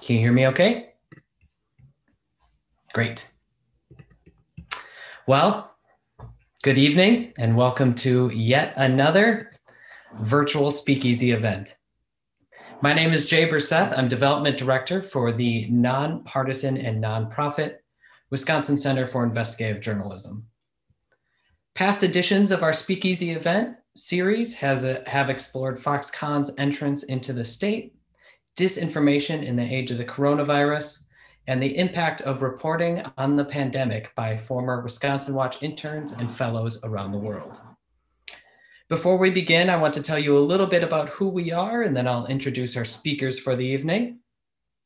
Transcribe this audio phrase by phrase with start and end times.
[0.00, 0.90] Can you hear me okay?
[2.92, 3.30] Great.
[5.26, 5.74] Well,
[6.62, 9.52] good evening and welcome to yet another
[10.20, 11.76] virtual speakeasy event.
[12.82, 13.96] My name is Jay Burseth.
[13.98, 17.78] I'm development director for the nonpartisan and nonprofit
[18.30, 20.46] Wisconsin Center for Investigative Journalism.
[21.74, 27.44] Past editions of our speakeasy event series has a, have explored Foxconn's entrance into the
[27.44, 27.95] state
[28.56, 31.04] disinformation in the age of the coronavirus,
[31.46, 36.80] and the impact of reporting on the pandemic by former Wisconsin Watch interns and fellows
[36.82, 37.60] around the world.
[38.88, 41.82] Before we begin, I want to tell you a little bit about who we are,
[41.82, 44.20] and then I'll introduce our speakers for the evening.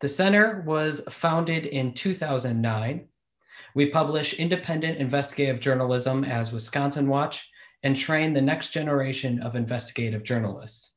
[0.01, 3.07] The center was founded in 2009.
[3.75, 7.49] We publish independent investigative journalism as Wisconsin Watch
[7.83, 10.93] and train the next generation of investigative journalists.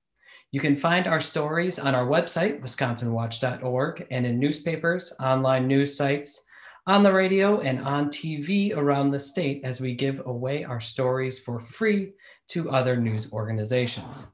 [0.54, 6.44] You can find our stories on our website, wisconsinwatch.org, and in newspapers, online news sites,
[6.86, 11.40] on the radio, and on TV around the state as we give away our stories
[11.40, 12.12] for free
[12.50, 14.28] to other news organizations.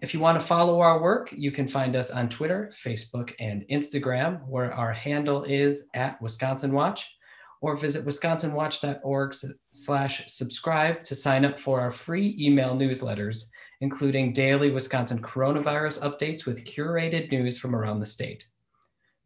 [0.00, 3.66] If you want to follow our work, you can find us on Twitter, Facebook, and
[3.70, 7.14] Instagram, where our handle is at Wisconsin Watch,
[7.60, 9.34] or visit wisconsinwatch.org
[9.70, 13.50] slash subscribe to sign up for our free email newsletters
[13.82, 18.46] including daily Wisconsin coronavirus updates with curated news from around the state.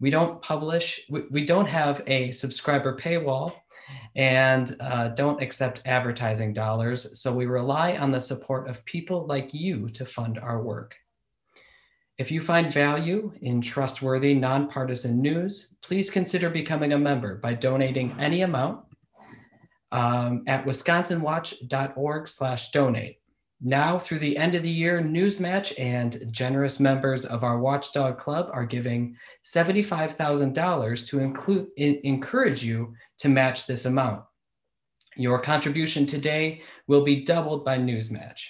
[0.00, 3.52] We don't publish, we, we don't have a subscriber paywall
[4.14, 9.52] and uh, don't accept advertising dollars, so we rely on the support of people like
[9.52, 10.94] you to fund our work.
[12.16, 18.16] If you find value in trustworthy, nonpartisan news, please consider becoming a member by donating
[18.18, 18.86] any amount
[19.92, 23.20] um, at wisconsinwatch.org slash donate.
[23.60, 28.50] Now, through the end of the year, Newsmatch and generous members of our Watchdog Club
[28.52, 31.20] are giving $75,000 to
[31.76, 34.24] in, encourage you to match this amount.
[35.16, 38.42] Your contribution today will be doubled by Newsmatch.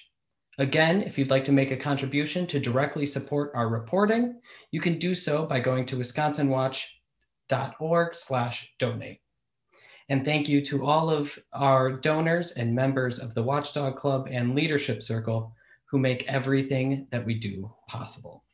[0.58, 4.40] Again, if you'd like to make a contribution to directly support our reporting,
[4.72, 9.20] you can do so by going to wisconsinwatch.org slash donate.
[10.08, 14.54] And thank you to all of our donors and members of the Watchdog Club and
[14.54, 15.52] Leadership Circle
[15.86, 18.44] who make everything that we do possible.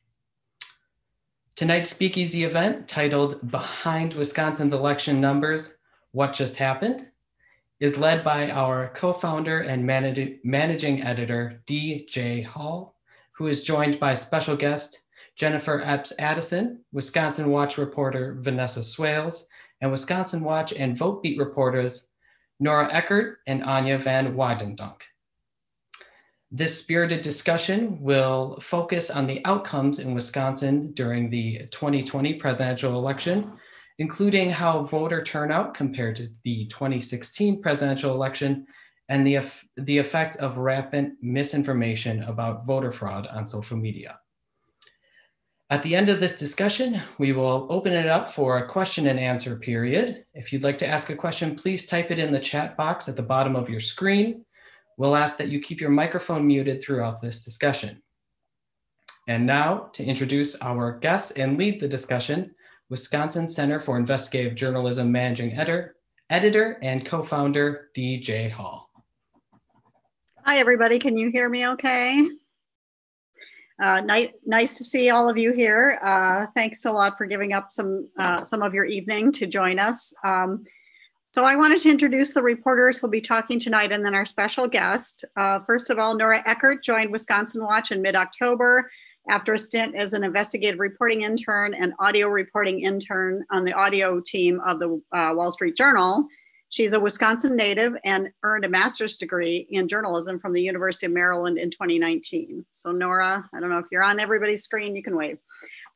[1.55, 5.77] Tonight's speakeasy event, titled Behind Wisconsin's Election Numbers
[6.13, 7.11] What Just Happened,
[7.81, 12.41] is led by our co founder and managing, managing editor, Dee J.
[12.41, 12.97] Hall,
[13.33, 15.05] who is joined by special guest
[15.35, 19.47] Jennifer Epps Addison, Wisconsin Watch reporter Vanessa Swales,
[19.83, 22.09] and Wisconsin Watch and Votebeat reporters
[22.61, 25.01] Nora Eckert and Anya Van Wagtendonk.
[26.53, 33.53] This spirited discussion will focus on the outcomes in Wisconsin during the 2020 presidential election,
[33.99, 38.67] including how voter turnout compared to the 2016 presidential election
[39.09, 39.41] and the,
[39.79, 44.19] the effect of rampant misinformation about voter fraud on social media.
[45.73, 49.19] At the end of this discussion, we will open it up for a question and
[49.19, 50.27] answer period.
[50.35, 53.17] If you'd like to ask a question, please type it in the chat box at
[53.17, 54.45] the bottom of your screen.
[54.99, 58.03] We'll ask that you keep your microphone muted throughout this discussion.
[59.29, 62.55] And now to introduce our guests and lead the discussion,
[62.91, 65.97] Wisconsin Center for Investigative Journalism Managing Editor,
[66.29, 68.51] editor and co-founder Dee J.
[68.51, 68.91] Hall.
[70.45, 70.99] Hi, everybody.
[70.99, 72.29] Can you hear me okay?
[73.83, 74.01] Uh,
[74.47, 75.99] nice, to see all of you here.
[76.05, 79.81] Uh, thanks a lot for giving up some uh, some of your evening to join
[79.81, 80.15] us.
[80.25, 80.65] Um,
[81.35, 84.69] so I wanted to introduce the reporters who'll be talking tonight and then our special
[84.69, 85.25] guest.
[85.37, 88.89] Uh, first of all, Nora Eckert joined Wisconsin Watch in mid-October
[89.29, 94.21] after a stint as an investigative reporting intern and audio reporting intern on the audio
[94.21, 96.29] team of the uh, Wall Street Journal.
[96.73, 101.13] She's a Wisconsin native and earned a master's degree in journalism from the University of
[101.13, 102.65] Maryland in 2019.
[102.73, 105.37] So, Nora, I don't know if you're on everybody's screen, you can wave.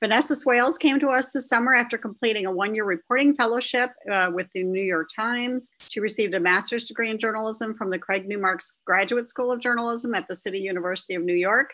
[0.00, 4.30] Vanessa Swales came to us this summer after completing a one year reporting fellowship uh,
[4.30, 5.70] with the New York Times.
[5.88, 10.14] She received a master's degree in journalism from the Craig Newmark's Graduate School of Journalism
[10.14, 11.72] at the City University of New York.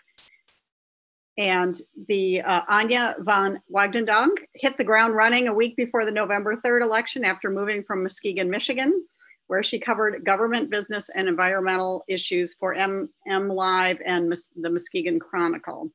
[1.38, 6.56] And the uh, Anya van Wagtendonk hit the ground running a week before the November
[6.56, 9.04] 3rd election after moving from Muskegon, Michigan,
[9.46, 15.18] where she covered government, business, and environmental issues for M, MLive and Mus- the Muskegon
[15.18, 15.90] Chronicle.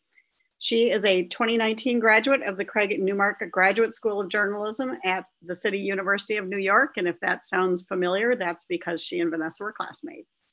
[0.60, 5.54] She is a 2019 graduate of the Craig Newmark Graduate School of Journalism at the
[5.54, 6.98] City University of New York.
[6.98, 10.46] And if that sounds familiar, that's because she and Vanessa were classmates.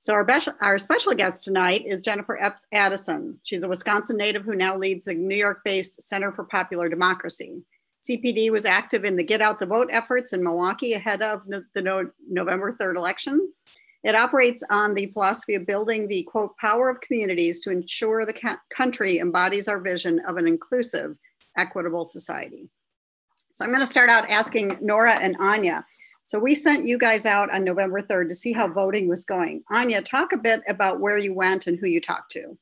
[0.00, 3.38] So our, be- our special guest tonight is Jennifer Epps Addison.
[3.42, 7.62] She's a Wisconsin native who now leads the New York-based Center for Popular Democracy.
[8.08, 11.82] CPD was active in the Get Out the Vote efforts in Milwaukee ahead of the
[11.82, 13.52] no November 3rd election.
[14.04, 18.58] It operates on the philosophy of building the quote power of communities to ensure the
[18.70, 21.16] country embodies our vision of an inclusive,
[21.56, 22.68] equitable society.
[23.50, 25.84] So I'm going to start out asking Nora and Anya.
[26.28, 29.62] So we sent you guys out on November 3rd to see how voting was going.
[29.70, 32.58] Anya, talk a bit about where you went and who you talked to.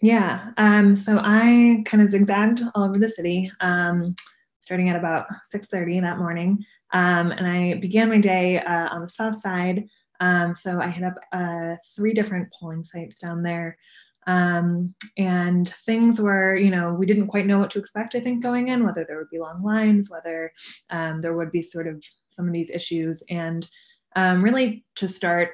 [0.00, 4.16] Yeah, um, so I kind of zigzagged all over the city, um,
[4.58, 6.64] starting at about 6.30 that morning.
[6.92, 9.86] Um, and I began my day uh, on the south side.
[10.18, 13.78] Um, so I hit up uh, three different polling sites down there.
[14.26, 18.42] Um, and things were, you know, we didn't quite know what to expect, I think,
[18.42, 20.52] going in, whether there would be long lines, whether
[20.90, 23.22] um, there would be sort of some of these issues.
[23.28, 23.68] And
[24.16, 25.50] really to start,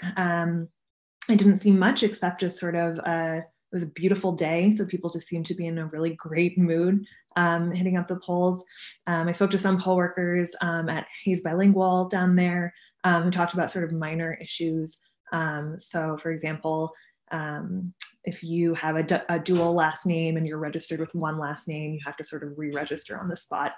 [1.28, 4.86] I didn't see much except just sort of uh, it was a beautiful day, so
[4.86, 7.04] people just seemed to be in a really great mood
[7.36, 8.64] um, hitting up the polls.
[9.06, 12.72] Um, I spoke to some poll workers um, at Hayes Bilingual down there
[13.04, 14.98] um, who talked about sort of minor issues.
[15.32, 16.92] Um, so, for example,
[17.30, 17.92] um,
[18.24, 21.94] if you have a, a dual last name and you're registered with one last name,
[21.94, 23.72] you have to sort of re-register on the spot.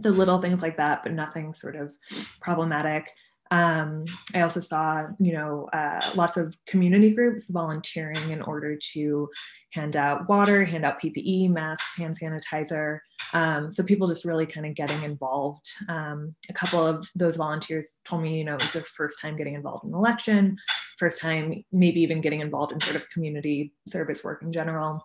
[0.00, 1.92] So little things like that, but nothing sort of
[2.40, 3.10] problematic.
[3.52, 9.28] Um, I also saw, you know, uh, lots of community groups volunteering in order to
[9.72, 13.00] hand out water, hand out PPE, masks, hand sanitizer.
[13.34, 15.66] Um, so people just really kind of getting involved.
[15.90, 19.36] Um, a couple of those volunteers told me, you know, it was their first time
[19.36, 20.56] getting involved in an election,
[21.02, 25.04] first time maybe even getting involved in sort of community service work in general.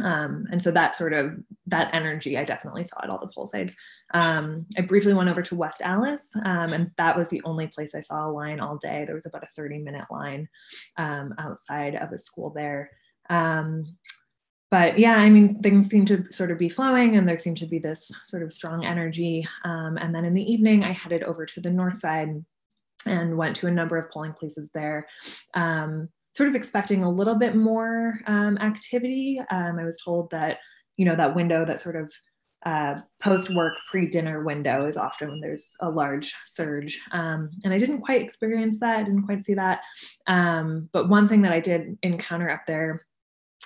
[0.00, 1.32] Um, and so that sort of
[1.66, 3.74] that energy I definitely saw at all the poll sites.
[4.14, 7.96] Um, I briefly went over to West Allis um, and that was the only place
[7.96, 9.04] I saw a line all day.
[9.04, 10.48] There was about a 30 minute line
[10.96, 12.92] um, outside of a school there.
[13.28, 13.96] Um,
[14.70, 17.66] but yeah, I mean, things seem to sort of be flowing, and there seemed to
[17.66, 19.46] be this sort of strong energy.
[19.64, 22.42] Um, and then in the evening, I headed over to the north side
[23.06, 25.06] and went to a number of polling places there.
[25.54, 29.40] Um, sort of expecting a little bit more um, activity.
[29.50, 30.58] Um, I was told that,
[30.96, 32.10] you know, that window, that sort of
[32.64, 37.00] uh, post work, pre dinner window is often when there's a large surge.
[37.12, 39.80] Um, and I didn't quite experience that, I didn't quite see that.
[40.26, 43.02] Um, but one thing that I did encounter up there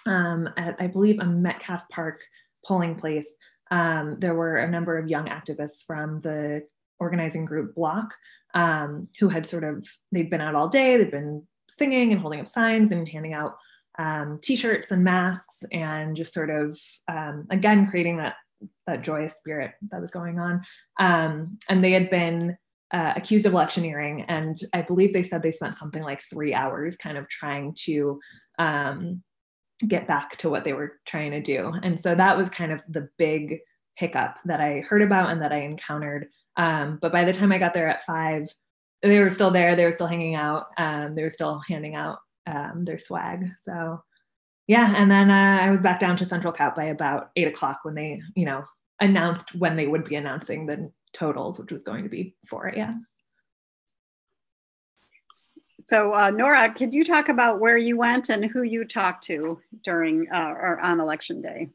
[0.07, 2.23] um, at, I believe, a Metcalfe Park
[2.65, 3.37] polling place,
[3.71, 6.63] um, there were a number of young activists from the
[6.99, 8.13] organizing group BLOC
[8.55, 12.41] um, who had sort of, they'd been out all day, they'd been singing and holding
[12.41, 13.57] up signs and handing out
[13.99, 16.79] um, t-shirts and masks and just sort of
[17.09, 18.37] um, again creating that
[18.87, 20.63] that joyous spirit that was going on.
[20.99, 22.57] Um, and they had been
[22.91, 26.95] uh, accused of electioneering and i believe they said they spent something like three hours
[26.95, 28.21] kind of trying to
[28.61, 29.25] um,
[29.87, 31.73] get back to what they were trying to do.
[31.83, 33.59] And so that was kind of the big
[33.97, 37.59] hiccup that i heard about and that i encountered um, but by the time i
[37.59, 38.49] got there at five
[39.03, 39.77] they were still there.
[39.77, 40.67] They were still hanging out.
[40.79, 43.51] Um, they were still handing out um, their swag.
[43.59, 44.03] So
[44.67, 47.81] yeah, and then uh, I was back down to Central Count by about eight o'clock
[47.83, 48.65] when they, you know,
[49.01, 53.07] announced when they would be announcing the totals, which was going to be four a.m.
[55.89, 59.61] So uh, Nora, could you talk about where you went and who you talked to
[59.85, 61.71] during uh, or on election day?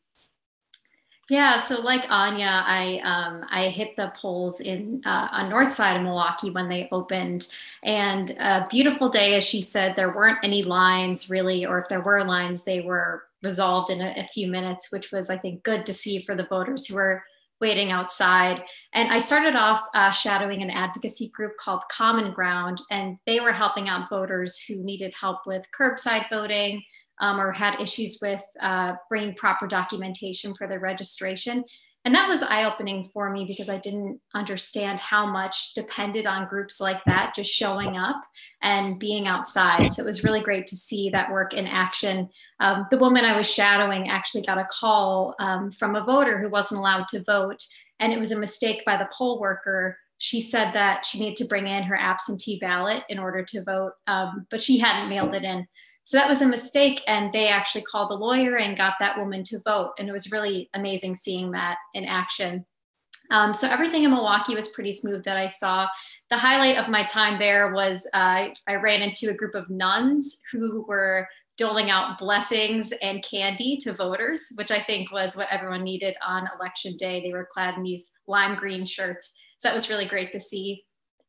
[1.29, 5.95] Yeah, so like Anya, I um, I hit the polls in uh, on north side
[5.95, 7.47] of Milwaukee when they opened,
[7.83, 9.95] and a beautiful day, as she said.
[9.95, 14.13] There weren't any lines really, or if there were lines, they were resolved in a,
[14.17, 17.23] a few minutes, which was I think good to see for the voters who were
[17.61, 18.63] waiting outside.
[18.93, 23.53] And I started off uh, shadowing an advocacy group called Common Ground, and they were
[23.53, 26.83] helping out voters who needed help with curbside voting
[27.21, 31.63] um, or had issues with uh, bringing proper documentation for their registration.
[32.03, 36.47] And that was eye opening for me because I didn't understand how much depended on
[36.47, 38.19] groups like that just showing up
[38.63, 39.91] and being outside.
[39.93, 42.27] So it was really great to see that work in action.
[42.59, 46.49] Um, the woman I was shadowing actually got a call um, from a voter who
[46.49, 47.63] wasn't allowed to vote,
[47.99, 51.45] and it was a mistake by the poll worker she said that she needed to
[51.45, 55.43] bring in her absentee ballot in order to vote, um, but she hadn't mailed it
[55.43, 55.65] in.
[56.03, 57.01] So that was a mistake.
[57.07, 59.91] And they actually called a lawyer and got that woman to vote.
[59.99, 62.65] And it was really amazing seeing that in action.
[63.29, 65.87] Um, so everything in Milwaukee was pretty smooth that I saw.
[66.29, 70.41] The highlight of my time there was uh, I ran into a group of nuns
[70.51, 71.27] who were
[71.57, 76.49] doling out blessings and candy to voters, which I think was what everyone needed on
[76.59, 77.21] election day.
[77.21, 79.33] They were clad in these lime green shirts.
[79.59, 80.83] So that was really great to see.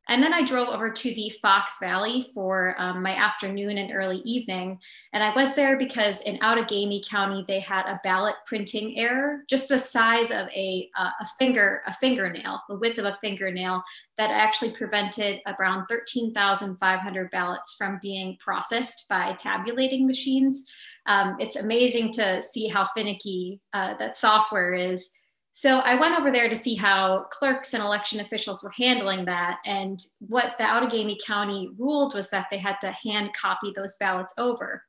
[0.08, 4.18] And then I drove over to the Fox Valley for um, my afternoon and early
[4.24, 4.78] evening.
[5.12, 9.68] And I was there because in Outagamie County, they had a ballot printing error, just
[9.68, 13.82] the size of a, uh, a finger, a fingernail, the width of a fingernail
[14.18, 20.66] that actually prevented around 13,500 ballots from being processed by tabulating machines.
[21.06, 25.10] Um, it's amazing to see how finicky uh, that software is.
[25.54, 29.58] So I went over there to see how clerks and election officials were handling that.
[29.66, 34.32] And what the Outagamie County ruled was that they had to hand copy those ballots
[34.38, 34.82] over.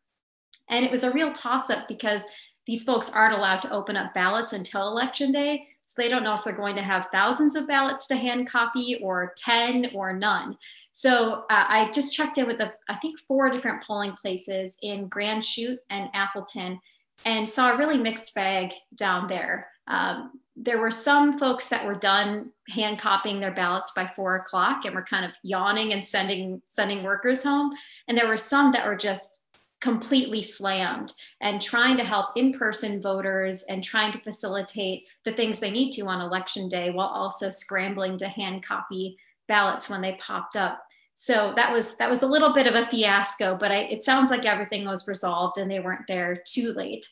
[0.69, 2.25] And it was a real toss up because
[2.65, 5.67] these folks aren't allowed to open up ballots until election day.
[5.85, 8.97] So they don't know if they're going to have thousands of ballots to hand copy
[9.03, 10.57] or 10 or none.
[10.93, 15.09] So uh, I just checked in with the, I think four different polling places in
[15.09, 16.79] Grand Chute and Appleton
[17.25, 19.67] and saw a really mixed bag down there.
[19.87, 24.85] Um, there were some folks that were done hand copying their ballots by four o'clock
[24.85, 27.71] and were kind of yawning and sending sending workers home.
[28.07, 29.45] And there were some that were just
[29.81, 35.71] completely slammed and trying to help in-person voters and trying to facilitate the things they
[35.71, 39.17] need to on election day while also scrambling to hand copy
[39.47, 40.81] ballots when they popped up.
[41.15, 44.29] So that was that was a little bit of a fiasco but I, it sounds
[44.29, 47.05] like everything was resolved and they weren't there too late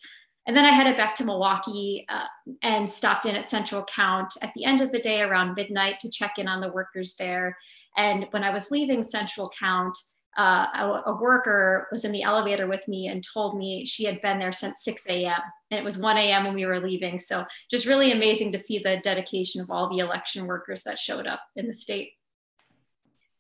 [0.48, 2.26] and then I headed back to Milwaukee uh,
[2.64, 6.10] and stopped in at Central Count at the end of the day around midnight to
[6.10, 7.58] check in on the workers there.
[7.96, 9.96] And when I was leaving Central Count,
[10.38, 14.22] uh, a, a, worker was in the elevator with me and told me she had
[14.22, 15.42] been there since 6 a.m.
[15.70, 16.46] And it was 1 a.m.
[16.46, 17.20] when we were leaving.
[17.20, 21.28] So just really amazing to see the dedication of all the election workers that showed
[21.28, 22.14] up in the state.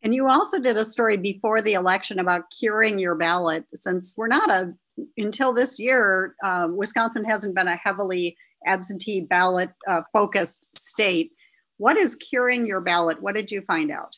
[0.04, 4.28] And you also did a story before the election about curing your ballot, since we're
[4.28, 4.74] not a
[5.18, 11.32] until this year, uh, Wisconsin hasn't been a heavily absentee ballot uh, focused state.
[11.78, 13.22] What is curing your ballot?
[13.22, 14.18] What did you find out?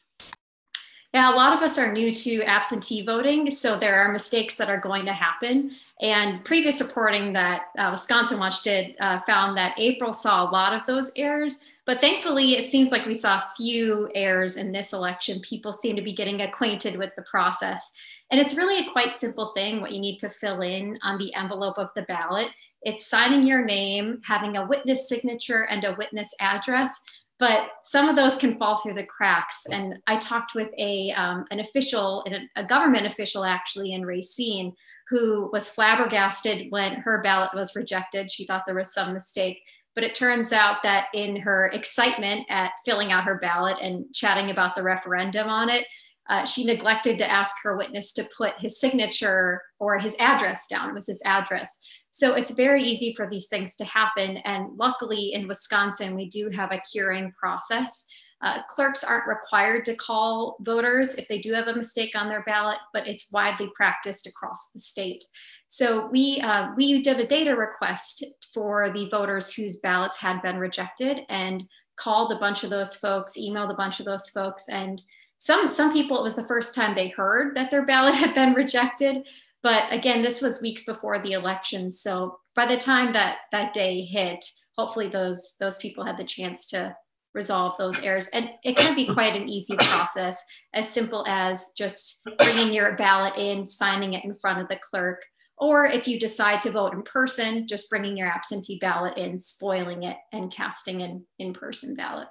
[1.13, 4.69] Yeah, a lot of us are new to absentee voting, so there are mistakes that
[4.69, 5.75] are going to happen.
[6.01, 10.73] And previous reporting that uh, Wisconsin Watch did uh, found that April saw a lot
[10.73, 11.69] of those errors.
[11.85, 15.39] But thankfully, it seems like we saw few errors in this election.
[15.41, 17.93] People seem to be getting acquainted with the process.
[18.33, 21.31] And it's really a quite simple thing what you need to fill in on the
[21.35, 22.47] envelope of the ballot.
[22.81, 26.99] It's signing your name, having a witness signature, and a witness address.
[27.37, 29.67] But some of those can fall through the cracks.
[29.71, 32.25] And I talked with a, um, an official,
[32.55, 34.73] a government official actually in Racine,
[35.09, 38.31] who was flabbergasted when her ballot was rejected.
[38.31, 39.59] She thought there was some mistake.
[39.93, 44.49] But it turns out that in her excitement at filling out her ballot and chatting
[44.49, 45.85] about the referendum on it,
[46.29, 50.89] uh, she neglected to ask her witness to put his signature or his address down.
[50.89, 51.85] It was his address.
[52.11, 54.37] So it's very easy for these things to happen.
[54.37, 58.07] And luckily in Wisconsin, we do have a curing process.
[58.41, 62.43] Uh, clerks aren't required to call voters if they do have a mistake on their
[62.43, 65.23] ballot, but it's widely practiced across the state.
[65.69, 70.57] So we, uh, we did a data request for the voters whose ballots had been
[70.57, 71.63] rejected and
[71.95, 75.01] called a bunch of those folks, emailed a bunch of those folks, and
[75.43, 78.53] some some people it was the first time they heard that their ballot had been
[78.53, 79.27] rejected
[79.63, 81.89] but again this was weeks before the election.
[81.89, 84.45] So by the time that that day hit
[84.77, 86.95] hopefully those those people had the chance to
[87.33, 88.27] resolve those errors.
[88.27, 93.33] And it can be quite an easy process as simple as just bringing your ballot
[93.37, 95.25] in signing it in front of the clerk.
[95.57, 100.03] Or if you decide to vote in person just bringing your absentee ballot in spoiling
[100.03, 102.27] it and casting an in-person ballot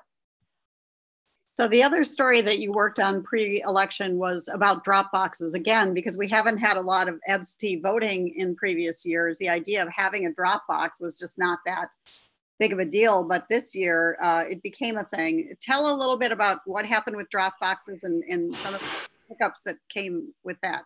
[1.55, 6.17] so the other story that you worked on pre-election was about drop boxes again, because
[6.17, 9.39] we haven't had a lot of absentee voting in previous years.
[9.39, 11.91] The idea of having a drop box was just not that
[12.59, 15.53] big of a deal, but this year uh, it became a thing.
[15.61, 18.87] Tell a little bit about what happened with drop boxes and, and some of the
[19.29, 20.85] hiccups that came with that.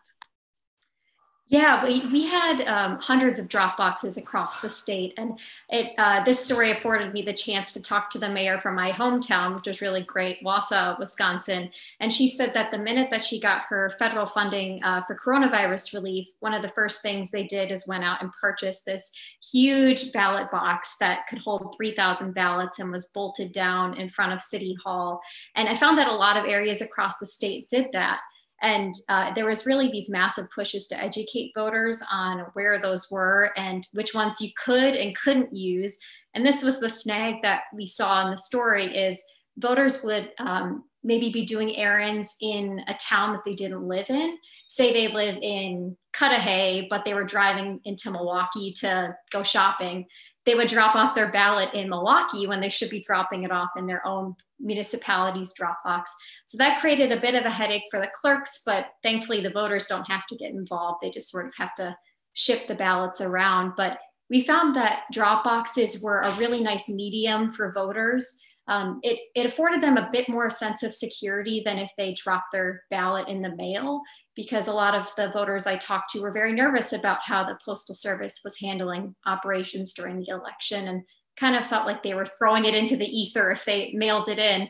[1.49, 5.13] Yeah, we, we had um, hundreds of drop boxes across the state.
[5.17, 5.39] And
[5.69, 8.91] it, uh, this story afforded me the chance to talk to the mayor from my
[8.91, 11.69] hometown, which was really great, Wausau, Wisconsin.
[12.01, 15.93] And she said that the minute that she got her federal funding uh, for coronavirus
[15.93, 19.09] relief, one of the first things they did is went out and purchased this
[19.41, 24.41] huge ballot box that could hold 3,000 ballots and was bolted down in front of
[24.41, 25.21] City Hall.
[25.55, 28.19] And I found that a lot of areas across the state did that.
[28.61, 33.51] And uh, there was really these massive pushes to educate voters on where those were
[33.55, 35.97] and which ones you could and couldn't use.
[36.33, 39.23] And this was the snag that we saw in the story is
[39.57, 44.37] voters would um, maybe be doing errands in a town that they didn't live in.
[44.67, 50.05] Say they live in Cudahy, but they were driving into Milwaukee to go shopping.
[50.45, 53.69] They would drop off their ballot in Milwaukee when they should be dropping it off
[53.77, 56.15] in their own municipality's drop box.
[56.45, 59.87] So that created a bit of a headache for the clerks, but thankfully the voters
[59.87, 60.99] don't have to get involved.
[61.01, 61.95] They just sort of have to
[62.33, 63.73] ship the ballots around.
[63.77, 63.99] But
[64.29, 68.39] we found that drop boxes were a really nice medium for voters.
[68.67, 72.51] Um, it, it afforded them a bit more sense of security than if they dropped
[72.51, 74.01] their ballot in the mail
[74.37, 77.57] because a lot of the voters I talked to were very nervous about how the
[77.65, 81.01] Postal Service was handling operations during the election and
[81.37, 84.39] kind of felt like they were throwing it into the ether if they mailed it
[84.39, 84.67] in.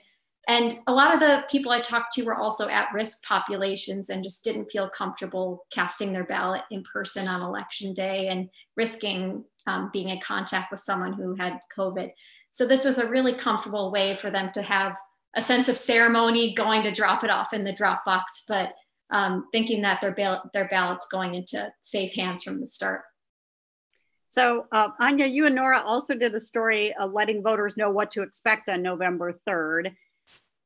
[0.50, 4.24] And a lot of the people I talked to were also at risk populations and
[4.24, 9.90] just didn't feel comfortable casting their ballot in person on election day and risking um,
[9.92, 12.12] being in contact with someone who had COVID.
[12.52, 14.98] So this was a really comfortable way for them to have
[15.36, 18.74] a sense of ceremony going to drop it off in the drop box, but
[19.10, 23.02] um, thinking that their, ball- their ballot's going into safe hands from the start.
[24.38, 28.22] So, uh, Anya, you and Nora also did a story letting voters know what to
[28.22, 29.96] expect on November 3rd.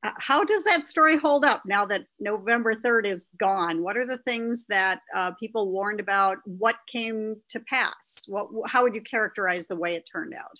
[0.03, 3.81] Uh, how does that story hold up now that November 3rd is gone?
[3.81, 6.39] What are the things that uh, people warned about?
[6.43, 8.25] What came to pass?
[8.27, 10.59] What, how would you characterize the way it turned out?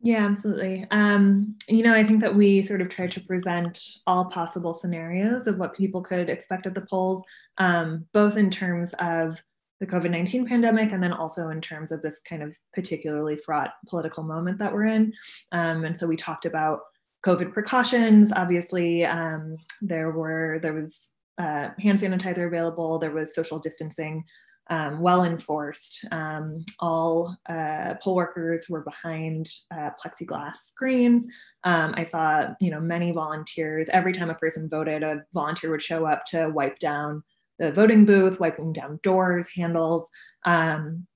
[0.00, 0.86] Yeah, absolutely.
[0.90, 5.46] Um, you know, I think that we sort of tried to present all possible scenarios
[5.46, 7.22] of what people could expect at the polls,
[7.58, 9.42] um, both in terms of
[9.80, 13.70] the COVID 19 pandemic, and then also in terms of this kind of particularly fraught
[13.88, 15.12] political moment that we're in.
[15.52, 16.80] Um, and so we talked about
[17.24, 18.32] COVID precautions.
[18.32, 22.98] Obviously, um, there were there was uh, hand sanitizer available.
[22.98, 24.24] There was social distancing,
[24.70, 26.04] um, well enforced.
[26.10, 31.26] Um, all uh, poll workers were behind uh, plexiglass screens.
[31.64, 33.88] Um, I saw, you know, many volunteers.
[33.90, 37.22] Every time a person voted, a volunteer would show up to wipe down
[37.58, 40.08] the voting booth, wiping down doors, handles.
[40.44, 41.06] Um,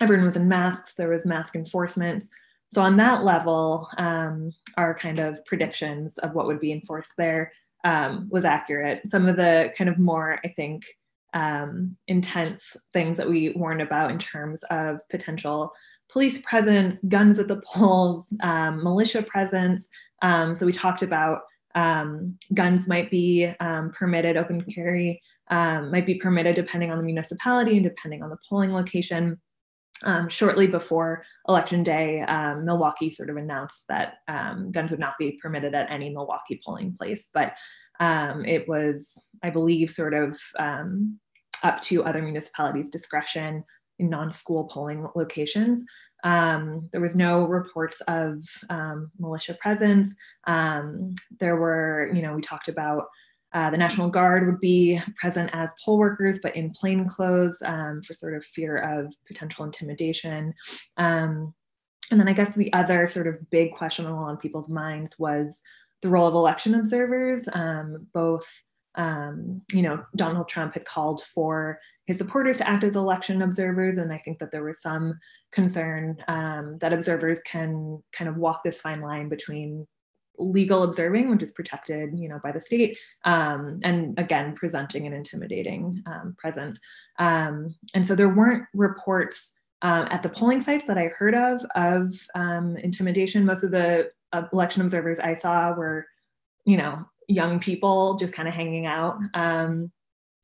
[0.00, 0.94] everyone was in masks.
[0.94, 2.26] There was mask enforcement.
[2.72, 7.52] So on that level, um, our kind of predictions of what would be enforced there
[7.84, 9.02] um, was accurate.
[9.06, 10.84] Some of the kind of more, I think,
[11.32, 15.72] um, intense things that we warned about in terms of potential
[16.10, 19.88] police presence, guns at the polls, um, militia presence.
[20.22, 21.42] Um, so we talked about
[22.54, 23.52] guns might be
[23.92, 28.38] permitted, open carry um, might be permitted depending on the municipality and depending on the
[28.48, 29.40] polling location.
[30.04, 35.14] Um, shortly before election day, um, Milwaukee sort of announced that um, guns would not
[35.18, 37.56] be permitted at any Milwaukee polling place, but
[37.98, 41.18] um, it was, I believe, sort of um,
[41.62, 43.64] up to other municipalities' discretion
[43.98, 45.82] in non-school polling locations.
[46.24, 48.44] Um, there was no reports of
[49.18, 50.14] militia presence.
[50.46, 53.06] There were, you know, we talked about
[53.52, 58.02] uh, the National Guard would be present as poll workers, but in plain clothes um,
[58.02, 60.52] for sort of fear of potential intimidation.
[60.96, 61.54] Um,
[62.10, 65.62] and then I guess the other sort of big question on people's minds was
[66.02, 67.48] the role of election observers.
[67.52, 68.46] Um, both,
[68.94, 73.98] um, you know, Donald Trump had called for his supporters to act as election observers,
[73.98, 75.18] and I think that there was some
[75.50, 79.86] concern um, that observers can kind of walk this fine line between
[80.38, 85.12] legal observing, which is protected, you know, by the state, um, and again, presenting an
[85.12, 86.78] intimidating um, presence.
[87.18, 91.64] Um, and so there weren't reports um, at the polling sites that I heard of
[91.74, 93.44] of um, intimidation.
[93.44, 96.06] Most of the uh, election observers I saw were,
[96.64, 99.18] you know, young people just kind of hanging out.
[99.34, 99.92] Um,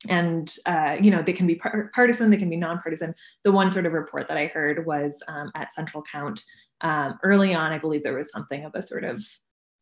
[0.09, 3.15] and uh, you know they can be par- partisan, they can be nonpartisan.
[3.43, 5.23] The one sort of report that I heard was
[5.55, 6.43] at Central Count
[6.83, 7.71] early on.
[7.71, 9.25] I believe there was something of a sort of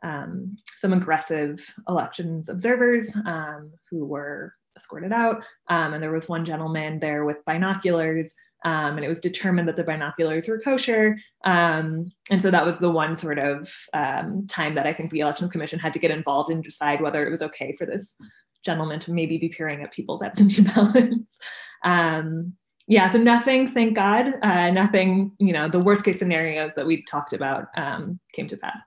[0.03, 5.43] um, some aggressive elections observers um, who were escorted out.
[5.67, 8.33] Um, and there was one gentleman there with binoculars,
[8.63, 11.17] um, and it was determined that the binoculars were kosher.
[11.43, 15.21] Um, and so that was the one sort of um, time that I think the
[15.21, 18.15] Election Commission had to get involved and decide whether it was okay for this
[18.63, 21.39] gentleman to maybe be peering at people's absentee ballots.
[22.87, 27.03] yeah, so nothing, thank God, uh, nothing, you know, the worst case scenarios that we
[27.03, 27.67] talked about
[28.33, 28.79] came to pass.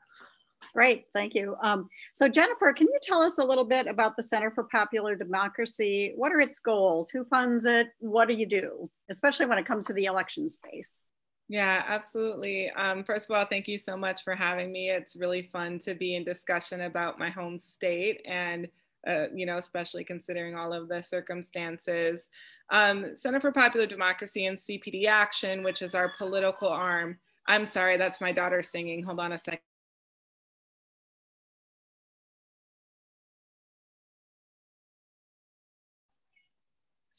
[0.74, 1.54] Great, thank you.
[1.62, 5.14] Um, so Jennifer, can you tell us a little bit about the Center for Popular
[5.14, 6.12] Democracy?
[6.16, 7.10] What are its goals?
[7.10, 7.88] Who funds it?
[8.00, 11.00] What do you do, especially when it comes to the election space?
[11.48, 12.70] Yeah, absolutely.
[12.70, 14.90] Um, first of all, thank you so much for having me.
[14.90, 18.66] It's really fun to be in discussion about my home state and
[19.06, 22.28] uh, you know, especially considering all of the circumstances.
[22.70, 27.18] Um, Center for Popular Democracy and CPD Action, which is our political arm.
[27.46, 29.02] I'm sorry, that's my daughter singing.
[29.02, 29.60] Hold on a second.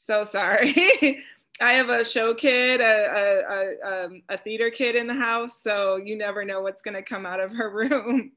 [0.05, 1.23] So sorry.
[1.61, 5.63] I have a show kid, a, a, a, um, a, theater kid in the house,
[5.63, 8.31] so you never know what's going to come out of her room.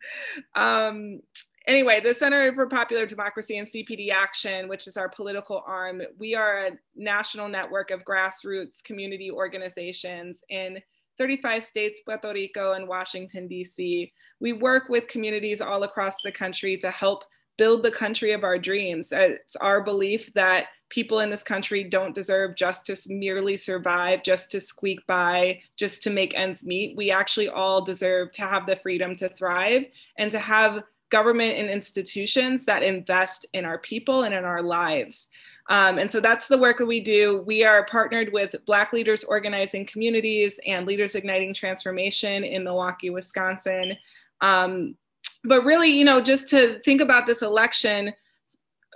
[0.54, 1.20] um,
[1.66, 6.34] anyway, the Center for Popular Democracy and CPD Action, which is our political arm, we
[6.34, 10.78] are a national network of grassroots community organizations in
[11.18, 14.10] 35 states, Puerto Rico, and Washington, D.C.
[14.40, 17.24] We work with communities all across the country to help
[17.58, 19.12] build the country of our dreams.
[19.12, 24.50] It's our belief that people in this country don't deserve just to merely survive, just
[24.50, 26.96] to squeak by, just to make ends meet.
[26.96, 31.70] We actually all deserve to have the freedom to thrive and to have government and
[31.70, 35.28] institutions that invest in our people and in our lives.
[35.70, 37.42] Um, and so that's the work that we do.
[37.46, 43.94] We are partnered with Black Leaders Organizing Communities and Leaders Igniting Transformation in Milwaukee, Wisconsin.
[44.40, 44.96] Um,
[45.44, 48.12] but really, you know, just to think about this election,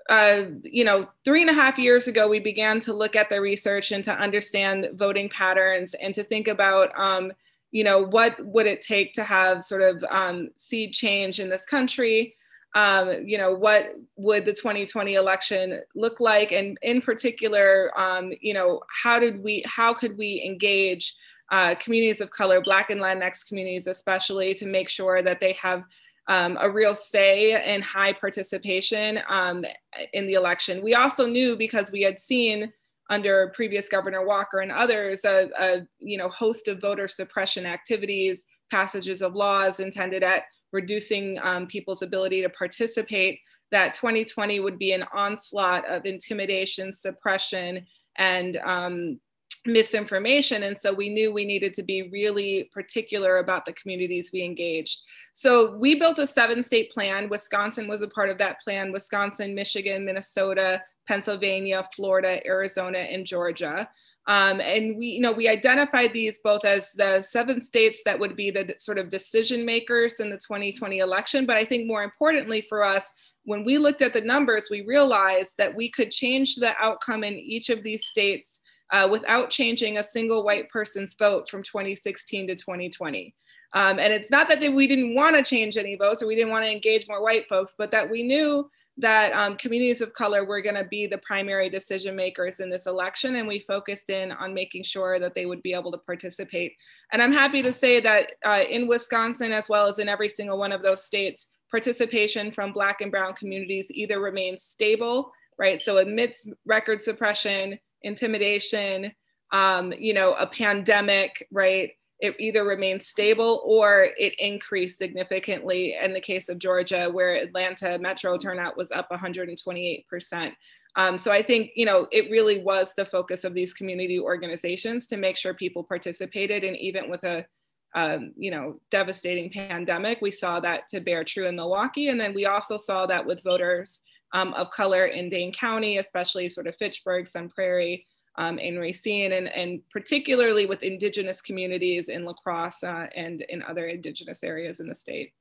[0.09, 3.41] uh, you know, three and a half years ago, we began to look at the
[3.41, 7.33] research and to understand voting patterns and to think about, um,
[7.71, 11.65] you know, what would it take to have sort of um, seed change in this
[11.65, 12.37] country?
[12.75, 16.53] Um, you know, what would the 2020 election look like?
[16.53, 21.15] And in particular, um, you know, how did we, how could we engage
[21.51, 25.85] uh, communities of color, Black and Latinx communities especially, to make sure that they have
[26.29, 29.65] um, a real say and high participation um,
[30.13, 30.83] in the election.
[30.83, 32.73] We also knew because we had seen
[33.11, 38.45] under previous Governor Walker and others a, a you know host of voter suppression activities,
[38.71, 43.41] passages of laws intended at reducing um, people's ability to participate.
[43.71, 49.21] That 2020 would be an onslaught of intimidation, suppression, and um,
[49.67, 50.65] misinformation.
[50.65, 55.03] And so we knew we needed to be really particular about the communities we engaged.
[55.35, 57.29] So we built a seven state plan.
[57.29, 63.89] Wisconsin was a part of that plan Wisconsin, Michigan, Minnesota, Pennsylvania, Florida, Arizona, and Georgia.
[64.29, 68.37] Um, and we, you know, we identified these both as the seven states that would
[68.37, 71.45] be the sort of decision makers in the 2020 election.
[71.45, 73.11] But I think more importantly for us,
[73.45, 77.35] when we looked at the numbers, we realized that we could change the outcome in
[77.35, 78.61] each of these states
[78.93, 83.35] uh, without changing a single white person's vote from 2016 to 2020.
[83.75, 86.51] Um, and it's not that we didn't want to change any votes or we didn't
[86.51, 90.45] want to engage more white folks, but that we knew that um, communities of color
[90.45, 93.37] were going to be the primary decision makers in this election.
[93.37, 96.75] And we focused in on making sure that they would be able to participate.
[97.13, 100.59] And I'm happy to say that uh, in Wisconsin, as well as in every single
[100.59, 105.83] one of those states, participation from Black and Brown communities either remains stable, right?
[105.83, 109.13] So amidst record suppression, intimidation,
[109.53, 111.93] um, you know, a pandemic, right?
[112.21, 117.99] It either remains stable or it increased significantly in the case of Georgia, where Atlanta
[117.99, 120.53] metro turnout was up 128%.
[120.95, 125.07] Um, so I think, you know, it really was the focus of these community organizations
[125.09, 126.65] to make sure people participated.
[126.65, 127.47] And even with a,
[127.95, 132.09] um, you know, devastating pandemic, we saw that to bear true in Milwaukee.
[132.09, 134.01] And then we also saw that with voters
[134.33, 139.33] um, of color in Dane County, especially sort of Fitchburg, Sun Prairie, um, and Racine,
[139.33, 144.81] and, and particularly with indigenous communities in La Crosse uh, and in other indigenous areas
[144.81, 145.33] in the state.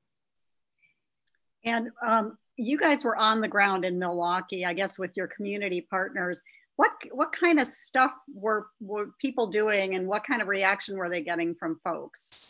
[1.64, 5.82] And um, you guys were on the ground in Milwaukee, I guess, with your community
[5.82, 6.44] partners.
[6.76, 11.10] What what kind of stuff were were people doing, and what kind of reaction were
[11.10, 12.48] they getting from folks?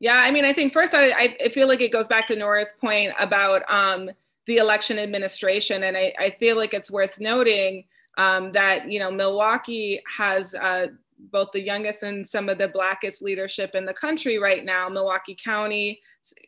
[0.00, 2.74] Yeah, I mean, I think first I, I feel like it goes back to Nora's
[2.80, 4.10] point about um,
[4.46, 5.84] the election administration.
[5.84, 7.84] And I, I feel like it's worth noting
[8.18, 10.88] um, that, you know, Milwaukee has uh,
[11.30, 14.88] both the youngest and some of the blackest leadership in the country right now.
[14.88, 16.00] Milwaukee County,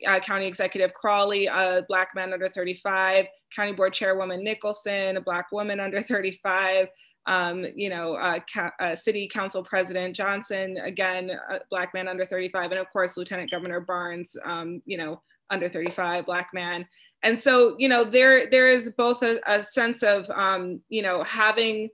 [0.07, 5.53] uh, County Executive Crowley, a black man under 35, County Board Chairwoman Nicholson, a black
[5.53, 6.89] woman under 35.
[7.27, 8.41] Um, you know, uh,
[8.81, 13.51] uh, City Council President Johnson, again, a black man under 35, and of course, Lieutenant
[13.51, 16.87] Governor Barnes, um, you know, under 35, black man
[17.25, 21.25] and so you know there there is both a, a sense of um, you know
[21.25, 21.89] having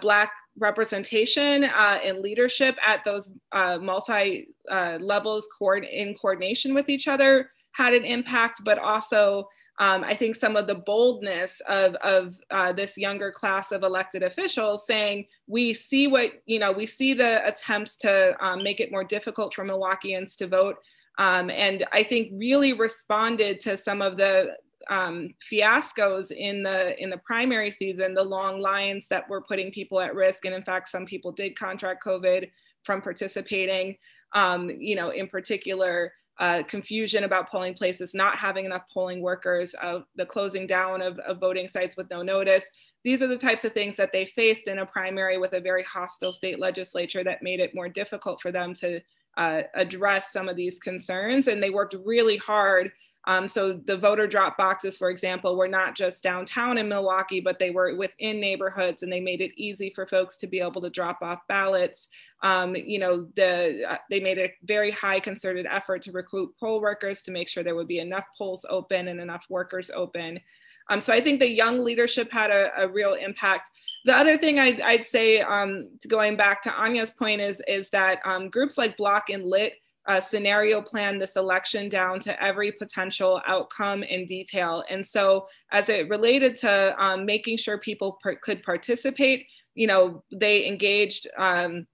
[0.00, 5.48] black representation uh, and leadership at those uh, multi uh, levels
[5.90, 10.66] in coordination with each other had an impact but also um, I think some of
[10.66, 16.34] the boldness of, of uh, this younger class of elected officials saying, we see what,
[16.44, 20.46] you know, we see the attempts to um, make it more difficult for Milwaukeeans to
[20.46, 20.76] vote
[21.18, 24.56] um, and I think really responded to some of the
[24.90, 30.00] um, fiascos in the in the primary season, the long lines that were putting people
[30.00, 32.50] at risk, and in fact, some people did contract COVID
[32.84, 33.96] from participating.
[34.34, 39.74] Um, you know, in particular, uh, confusion about polling places, not having enough polling workers,
[39.80, 42.64] uh, the closing down of, of, voting sites with no notice.
[43.04, 45.82] these are the types of things that they faced in a primary with a very
[45.82, 48.98] hostile state legislature that made it more difficult for them to
[49.36, 51.48] uh, address some of these concerns.
[51.48, 52.92] And they worked really hard
[53.24, 57.58] um, so the voter drop boxes, for example, were not just downtown in Milwaukee, but
[57.58, 60.90] they were within neighborhoods and they made it easy for folks to be able to
[60.90, 62.08] drop off ballots.
[62.42, 66.80] Um, you know, the, uh, they made a very high concerted effort to recruit poll
[66.80, 70.40] workers to make sure there would be enough polls open and enough workers open.
[70.88, 73.70] Um, so I think the young leadership had a, a real impact.
[74.04, 78.20] The other thing I'd, I'd say, um, going back to Anya's point, is, is that
[78.24, 79.74] um, groups like BLOC and LIT
[80.06, 84.82] uh, scenario plan this election down to every potential outcome in detail.
[84.90, 90.24] And so, as it related to um, making sure people per- could participate, you know,
[90.32, 91.86] they engaged um,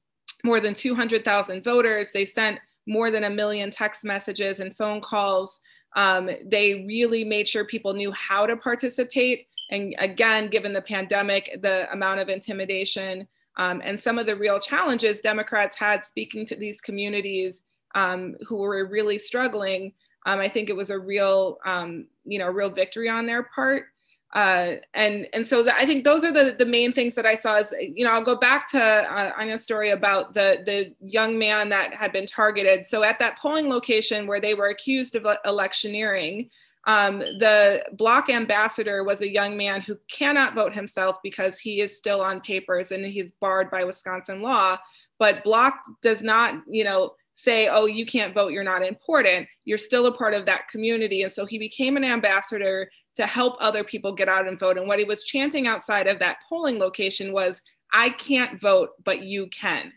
[0.45, 2.11] more than 200,000 voters.
[2.13, 5.61] They sent more than a million text messages and phone calls.
[5.97, 9.49] Um, they really made sure people knew how to participate.
[9.71, 14.61] And again, given the pandemic, the amount of intimidation um, and some of the real
[14.61, 19.93] challenges Democrats had speaking to these communities um, who were really struggling,
[20.27, 23.87] um, I think it was a real, um, you know, real victory on their part.
[24.35, 27.35] Uh, and and so the, I think those are the the main things that I
[27.35, 27.57] saw.
[27.57, 31.71] Is you know I'll go back to uh, Anya's story about the the young man
[31.71, 32.85] that had been targeted.
[32.85, 36.51] So at that polling location where they were accused of electioneering,
[36.85, 41.97] um, the BLOC ambassador was a young man who cannot vote himself because he is
[41.97, 44.79] still on papers and he's barred by Wisconsin law.
[45.19, 49.47] But BLOC does not, you know, say, oh, you can't vote, you're not important.
[49.65, 51.23] You're still a part of that community.
[51.23, 54.79] And so he became an ambassador to help other people get out and vote.
[54.79, 59.23] And what he was chanting outside of that polling location was, I can't vote, but
[59.23, 59.93] you can.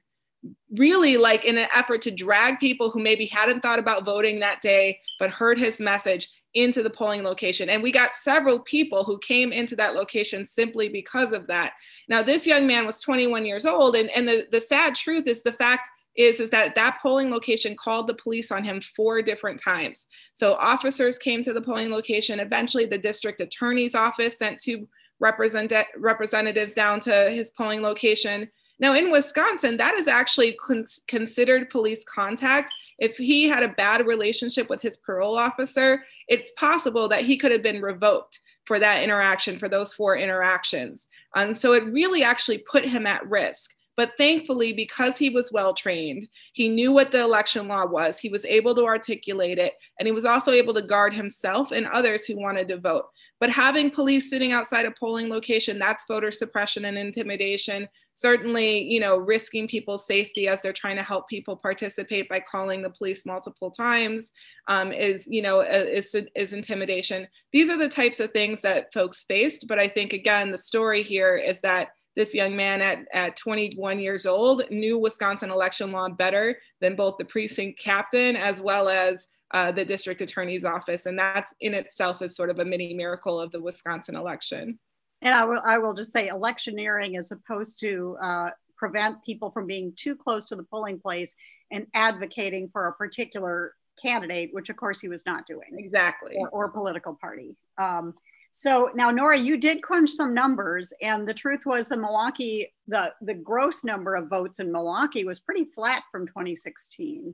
[0.76, 4.62] Really, like in an effort to drag people who maybe hadn't thought about voting that
[4.62, 7.70] day, but heard his message into the polling location.
[7.70, 11.74] And we got several people who came into that location simply because of that.
[12.10, 13.96] Now, this young man was 21 years old.
[13.96, 17.76] And, and the, the sad truth is the fact is, is that that polling location
[17.76, 20.08] called the police on him four different times.
[20.34, 22.40] So officers came to the polling location.
[22.40, 24.88] Eventually, the district attorney's office sent two
[25.20, 28.50] represent- representatives down to his polling location.
[28.80, 32.72] Now, in Wisconsin, that is actually con- considered police contact.
[32.98, 37.52] If he had a bad relationship with his parole officer, it's possible that he could
[37.52, 41.08] have been revoked for that interaction, for those four interactions.
[41.36, 43.74] And so it really actually put him at risk.
[43.98, 48.30] But thankfully, because he was well trained, he knew what the election law was, he
[48.30, 52.26] was able to articulate it, and he was also able to guard himself and others
[52.26, 53.06] who wanted to vote.
[53.40, 57.88] But having police sitting outside a polling location, that's voter suppression and intimidation.
[58.14, 62.84] Certainly, you know, risking people's safety as they're trying to help people participate by calling
[62.84, 64.32] the police multiple times
[64.68, 67.28] um, is, you know, is, is intimidation.
[67.52, 69.68] These are the types of things that folks faced.
[69.68, 74.00] But I think, again, the story here is that this young man at, at 21
[74.00, 79.28] years old knew Wisconsin election law better than both the precinct captain as well as
[79.52, 81.06] uh, the district attorney's office.
[81.06, 84.80] And that in itself is sort of a mini miracle of the Wisconsin election.
[85.22, 89.68] And I will, I will just say electioneering is supposed to uh, prevent people from
[89.68, 91.36] being too close to the polling place
[91.70, 95.70] and advocating for a particular candidate, which of course he was not doing.
[95.78, 96.36] Exactly.
[96.38, 97.56] Or, or political party.
[97.78, 98.16] Um,
[98.52, 103.14] so now, Nora, you did crunch some numbers, and the truth was the Milwaukee, the,
[103.22, 107.34] the gross number of votes in Milwaukee was pretty flat from 2016.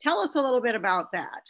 [0.00, 1.48] Tell us a little bit about that.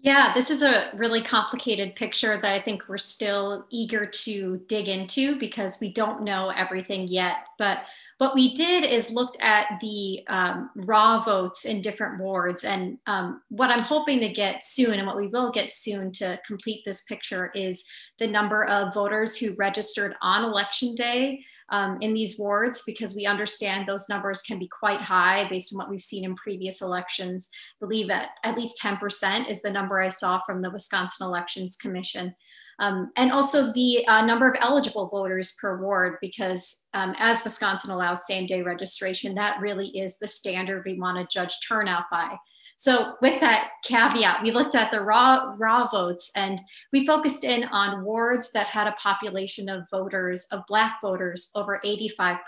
[0.00, 4.88] Yeah, this is a really complicated picture that I think we're still eager to dig
[4.88, 7.48] into because we don't know everything yet.
[7.58, 7.82] But
[8.18, 12.64] what we did is looked at the um, raw votes in different wards.
[12.64, 16.40] And um, what I'm hoping to get soon, and what we will get soon to
[16.44, 17.84] complete this picture, is
[18.18, 23.26] the number of voters who registered on election day um, in these wards because we
[23.26, 27.48] understand those numbers can be quite high based on what we've seen in previous elections.
[27.80, 31.76] I believe that at least 10% is the number I saw from the Wisconsin Elections
[31.76, 32.34] Commission.
[32.80, 37.90] Um, and also the uh, number of eligible voters per ward, because um, as Wisconsin
[37.90, 42.36] allows same day registration, that really is the standard we want to judge turnout by.
[42.80, 46.60] So with that caveat, we looked at the raw, raw votes and
[46.92, 51.80] we focused in on wards that had a population of voters, of Black voters, over
[51.84, 52.38] 85%.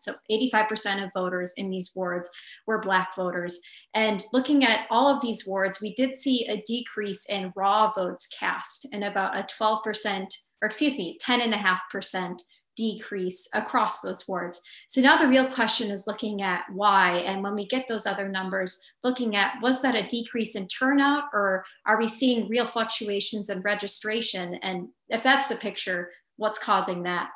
[0.00, 2.28] So 85% of voters in these wards
[2.66, 3.62] were Black voters.
[3.94, 8.28] And looking at all of these wards, we did see a decrease in raw votes
[8.38, 10.26] cast and about a 12%,
[10.60, 12.42] or excuse me, 10.5%
[12.78, 14.62] decrease across those wards.
[14.86, 17.18] So now the real question is looking at why.
[17.18, 21.24] And when we get those other numbers, looking at was that a decrease in turnout
[21.34, 24.54] or are we seeing real fluctuations in registration?
[24.62, 27.30] And if that's the picture, what's causing that?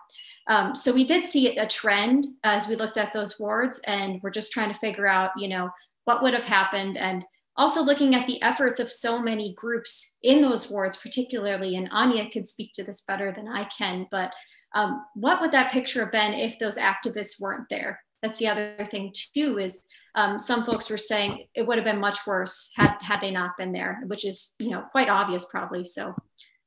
[0.46, 4.31] Um, so we did see a trend as we looked at those wards, and we're
[4.31, 5.70] just trying to figure out, you know,
[6.05, 7.24] what would have happened, and
[7.57, 12.28] also looking at the efforts of so many groups in those wards, particularly, and Anya
[12.28, 14.33] could speak to this better than I can, but
[14.75, 18.01] um, what would that picture have been if those activists weren't there?
[18.23, 22.01] That's the other thing too, is um, some folks were saying it would have been
[22.01, 25.85] much worse had, had they not been there, which is, you know, quite obvious probably.
[25.85, 26.15] So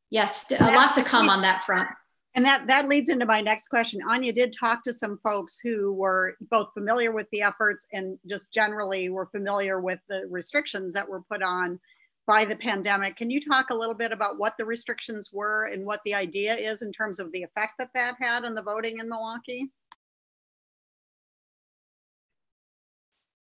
[0.10, 1.88] yes, a lot to come on that front.
[2.36, 4.02] And that, that leads into my next question.
[4.10, 8.52] Anya did talk to some folks who were both familiar with the efforts and just
[8.52, 11.80] generally were familiar with the restrictions that were put on
[12.27, 13.15] by the pandemic.
[13.15, 16.55] Can you talk a little bit about what the restrictions were and what the idea
[16.55, 19.71] is in terms of the effect that that had on the voting in Milwaukee?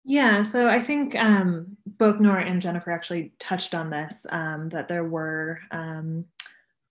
[0.08, 4.88] Yeah, so I think um, both Nora and Jennifer actually touched on this, um, that
[4.88, 6.26] there were um,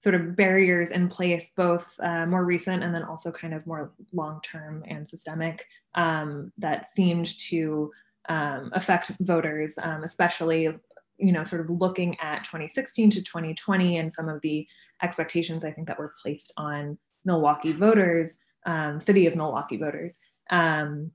[0.01, 3.93] sort of barriers in place, both uh, more recent and then also kind of more
[4.13, 7.93] long-term and systemic um, that seemed to
[8.29, 10.77] um, affect voters, um, especially
[11.19, 14.67] you know, sort of looking at 2016 to 2020 and some of the
[15.03, 18.39] expectations I think that were placed on Milwaukee voters,
[18.99, 20.19] city of Milwaukee voters.
[20.51, 21.13] Um,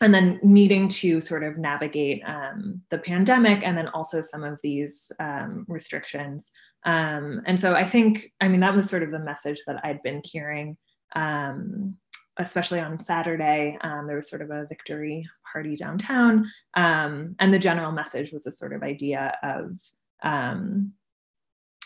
[0.00, 4.58] and then needing to sort of navigate um, the pandemic and then also some of
[4.62, 6.50] these um, restrictions.
[6.84, 10.02] Um, and so I think, I mean, that was sort of the message that I'd
[10.02, 10.76] been hearing,
[11.14, 11.96] um,
[12.36, 13.78] especially on Saturday.
[13.82, 16.50] Um, there was sort of a victory party downtown.
[16.74, 19.78] Um, and the general message was a sort of idea of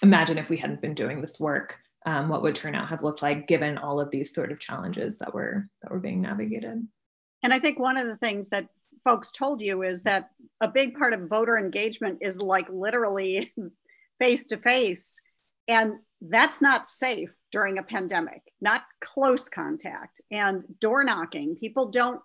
[0.03, 1.79] imagine if we hadn't been doing this work.
[2.05, 5.69] what would turnout have looked like given all of these sort of challenges that were
[5.83, 6.89] that were being navigated
[7.43, 8.69] and I think one of the things that
[9.05, 13.53] folks told you is that a big part of voter engagement is like literally
[14.19, 15.21] face to face.
[15.69, 21.55] And that's not safe during a pandemic, not close contact and door knocking.
[21.57, 22.21] People don't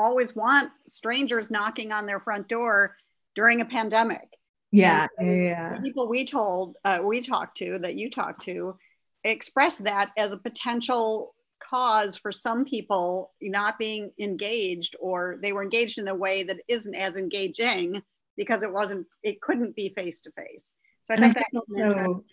[0.00, 2.96] always want strangers knocking on their front door
[3.34, 4.28] during a pandemic.
[4.72, 5.78] Yeah, yeah.
[5.82, 8.76] People we told, uh, we talked to, that you talked to,
[9.24, 15.62] express that as a potential cause for some people not being engaged or they were
[15.62, 18.02] engaged in a way that isn't as engaging
[18.36, 20.72] because it wasn't it couldn't be face to face
[21.04, 22.24] so i and think I that's also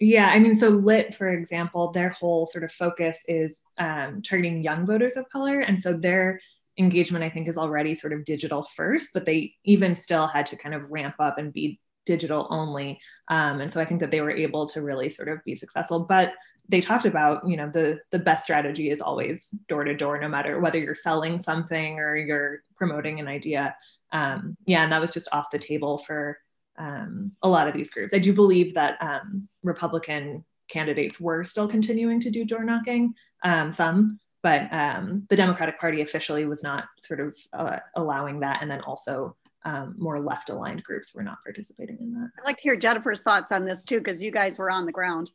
[0.00, 4.62] yeah i mean so LIT for example their whole sort of focus is um, targeting
[4.62, 6.40] young voters of color and so their
[6.78, 10.56] engagement i think is already sort of digital first but they even still had to
[10.56, 12.98] kind of ramp up and be digital only.
[13.28, 16.00] Um, and so i think that they were able to really sort of be successful
[16.00, 16.32] but
[16.68, 20.28] they talked about you know the the best strategy is always door to door no
[20.28, 23.74] matter whether you're selling something or you're promoting an idea.
[24.12, 26.38] Um, yeah and that was just off the table for
[26.78, 28.14] um, a lot of these groups.
[28.14, 33.72] I do believe that um, republican candidates were still continuing to do door knocking um,
[33.72, 38.70] some but um, the democratic party officially was not sort of uh, allowing that and
[38.70, 42.30] then also um, more left aligned groups were not participating in that.
[42.38, 44.92] I'd like to hear Jennifer's thoughts on this too, because you guys were on the
[44.92, 45.30] ground.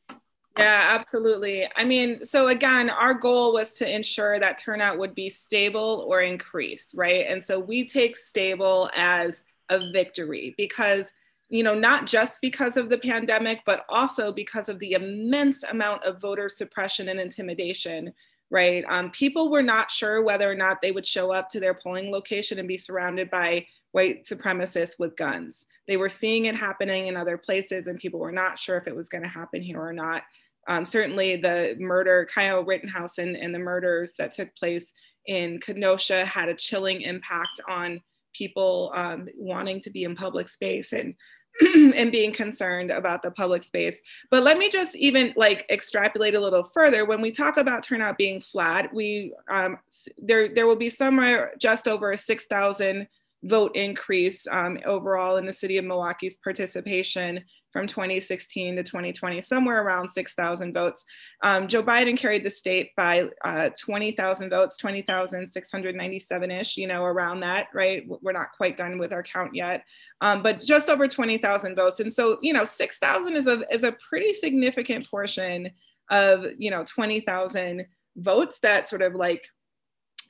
[0.58, 1.68] Yeah, absolutely.
[1.76, 6.22] I mean, so again, our goal was to ensure that turnout would be stable or
[6.22, 7.26] increase, right?
[7.30, 11.14] And so we take stable as a victory because,
[11.50, 16.04] you know, not just because of the pandemic, but also because of the immense amount
[16.04, 18.12] of voter suppression and intimidation,
[18.50, 18.84] right?
[18.88, 22.12] Um, people were not sure whether or not they would show up to their polling
[22.12, 25.66] location and be surrounded by white supremacists with guns.
[25.88, 28.96] They were seeing it happening in other places, and people were not sure if it
[28.96, 30.24] was going to happen here or not.
[30.68, 34.92] Um, certainly the murder, Kyle Rittenhouse and, and the murders that took place
[35.26, 38.02] in Kenosha had a chilling impact on
[38.34, 41.16] people um, wanting to be in public space and
[41.96, 44.00] and being concerned about the public space.
[44.30, 47.06] But let me just even like extrapolate a little further.
[47.06, 49.80] When we talk about turnout being flat, we um,
[50.18, 53.08] there there will be somewhere just over a 6,000
[53.44, 59.84] vote increase um, overall in the city of Milwaukee's participation from 2016 to 2020, somewhere
[59.84, 61.06] around 6,000 votes.
[61.44, 67.68] Um, Joe Biden carried the state by uh, 20,000 votes, 20,697-ish, you know, around that,
[67.74, 68.04] right?
[68.08, 69.84] We're not quite done with our count yet,
[70.22, 72.00] um, but just over 20,000 votes.
[72.00, 75.70] And so, you know, 6,000 is a, is a pretty significant portion
[76.10, 77.86] of, you know, 20,000
[78.16, 79.48] votes that sort of like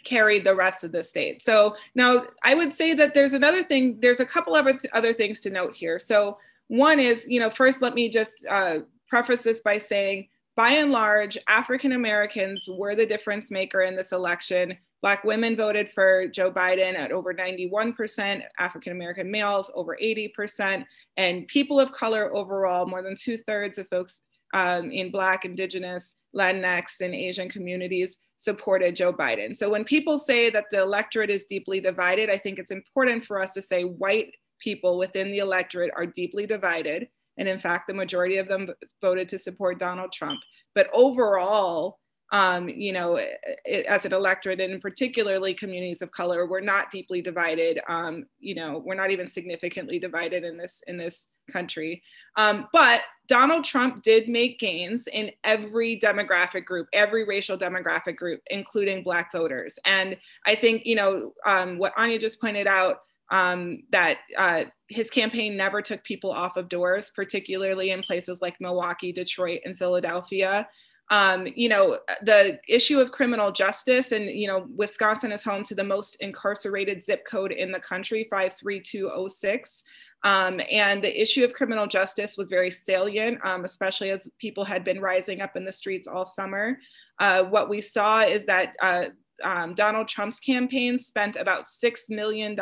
[0.03, 1.43] carried the rest of the state.
[1.43, 5.13] So now I would say that there's another thing, there's a couple of other, other
[5.13, 5.99] things to note here.
[5.99, 6.37] So
[6.67, 8.79] one is, you know, first let me just uh,
[9.09, 14.11] preface this by saying, by and large, African Americans were the difference maker in this
[14.11, 14.75] election.
[15.03, 20.83] Black women voted for Joe Biden at over 91%, African American males over 80%,
[21.15, 24.23] and people of color overall, more than two thirds of folks
[24.55, 29.55] um, in Black, Indigenous, Latinx, and Asian communities supported Joe Biden.
[29.55, 33.41] So when people say that the electorate is deeply divided, I think it's important for
[33.41, 37.07] us to say white people within the electorate are deeply divided.
[37.37, 38.69] And in fact, the majority of them
[39.01, 40.39] voted to support Donald Trump.
[40.73, 41.99] But overall,
[42.31, 47.21] um, you know, it, as an electorate and particularly communities of color, we're not deeply
[47.21, 47.79] divided.
[47.87, 52.03] Um, you know, we're not even significantly divided in this in this country.
[52.35, 58.41] Um, but Donald Trump did make gains in every demographic group, every racial demographic group,
[58.49, 59.77] including Black voters.
[59.85, 65.09] And I think, you know, um, what Anya just pointed out, um, that uh, his
[65.09, 70.67] campaign never took people off of doors, particularly in places like Milwaukee, Detroit, and Philadelphia.
[71.09, 75.75] Um, you know, the issue of criminal justice, and, you know, Wisconsin is home to
[75.75, 79.83] the most incarcerated zip code in the country, 53206.
[80.23, 84.83] Um, and the issue of criminal justice was very salient, um, especially as people had
[84.83, 86.79] been rising up in the streets all summer.
[87.19, 89.05] Uh, what we saw is that uh,
[89.43, 92.57] um, Donald Trump's campaign spent about $6 million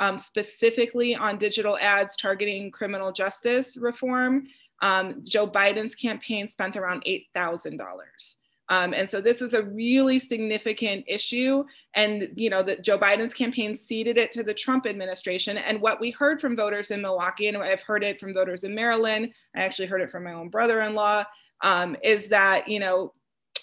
[0.00, 4.46] um, specifically on digital ads targeting criminal justice reform.
[4.80, 7.80] Um, Joe Biden's campaign spent around $8,000.
[8.70, 11.64] Um, and so this is a really significant issue.
[11.94, 15.56] And, you know, that Joe Biden's campaign ceded it to the Trump administration.
[15.56, 18.74] And what we heard from voters in Milwaukee, and I've heard it from voters in
[18.74, 21.24] Maryland, I actually heard it from my own brother-in-law,
[21.62, 23.14] um, is that, you know,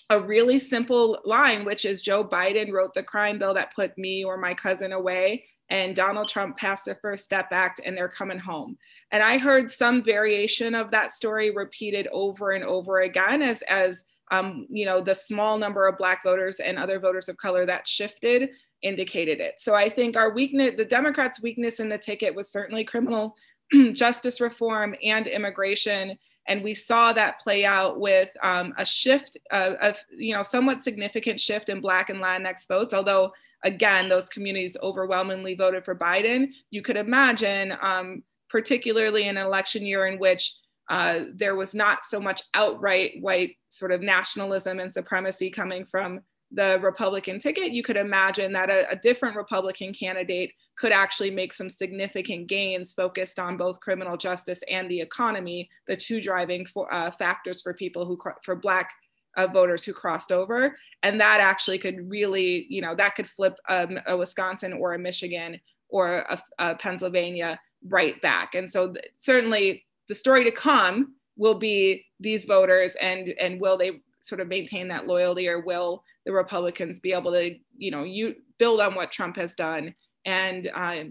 [0.09, 4.23] a really simple line, which is Joe Biden wrote the crime bill that put me
[4.23, 8.37] or my cousin away and Donald Trump passed the First Step Act and they're coming
[8.37, 8.77] home.
[9.11, 14.03] And I heard some variation of that story repeated over and over again as, as
[14.31, 17.87] um, you know, the small number of Black voters and other voters of color that
[17.87, 18.49] shifted
[18.81, 19.55] indicated it.
[19.59, 23.35] So I think our weakness, the Democrats' weakness in the ticket was certainly criminal
[23.93, 26.17] justice reform and immigration.
[26.47, 31.39] And we saw that play out with um, a shift, of, you know, somewhat significant
[31.39, 33.31] shift in Black and Latinx votes, although
[33.63, 36.49] again, those communities overwhelmingly voted for Biden.
[36.69, 40.53] You could imagine, um, particularly in an election year in which
[40.89, 46.21] uh, there was not so much outright white sort of nationalism and supremacy coming from
[46.51, 51.51] the Republican ticket, you could imagine that a, a, different Republican candidate could actually make
[51.51, 56.91] some significant gains focused on both criminal justice and the economy, the two driving for,
[56.93, 58.91] uh, factors for people who, for Black
[59.37, 60.75] uh, voters who crossed over.
[61.03, 64.99] And that actually could really, you know, that could flip um, a Wisconsin or a
[64.99, 65.59] Michigan
[65.89, 68.55] or a, a Pennsylvania right back.
[68.55, 73.77] And so th- certainly the story to come will be these voters and and will
[73.77, 78.03] they sort of maintain that loyalty or will the republicans be able to you know
[78.03, 79.93] you build on what trump has done
[80.25, 81.03] and uh,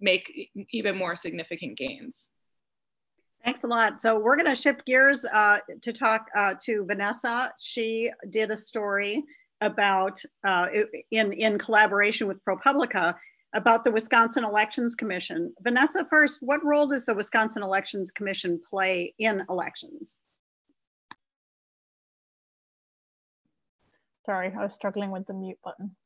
[0.00, 2.28] make even more significant gains
[3.44, 3.98] Thanks a lot.
[3.98, 7.52] So we're going to shift gears uh, to talk uh, to Vanessa.
[7.58, 9.24] She did a story
[9.60, 10.66] about uh,
[11.10, 13.14] in in collaboration with ProPublica
[13.54, 15.52] about the Wisconsin Elections Commission.
[15.60, 20.18] Vanessa, first, what role does the Wisconsin Elections Commission play in elections?
[24.24, 25.96] Sorry, I was struggling with the mute button.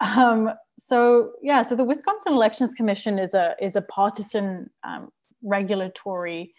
[0.00, 5.10] Um, so yeah, so the Wisconsin Elections Commission is a is a partisan um,
[5.42, 6.54] regulatory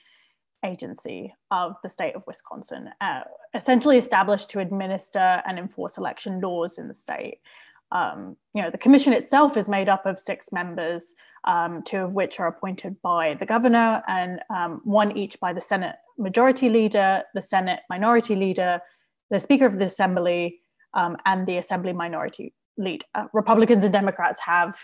[0.64, 3.22] agency of the state of Wisconsin, uh,
[3.56, 7.40] essentially established to administer and enforce election laws in the state
[7.92, 11.14] um, you know, the commission itself is made up of six members,
[11.44, 15.62] um, two of which are appointed by the governor and um, one each by the
[15.62, 18.82] Senate majority leader, the Senate minority leader,
[19.30, 20.60] the Speaker of the Assembly,
[20.94, 23.04] um, and the Assembly minority lead.
[23.14, 24.84] Uh, Republicans and Democrats have,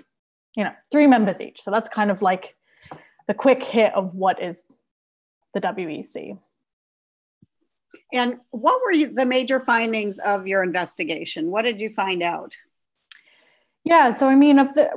[0.56, 1.62] you know, three members each.
[1.62, 2.56] So that's kind of like
[3.28, 4.58] the quick hit of what is
[5.54, 6.38] the WEC.
[8.14, 11.52] And what were the major findings of your investigation?
[11.52, 12.56] What did you find out?
[13.88, 14.90] Yeah, so I mean, of the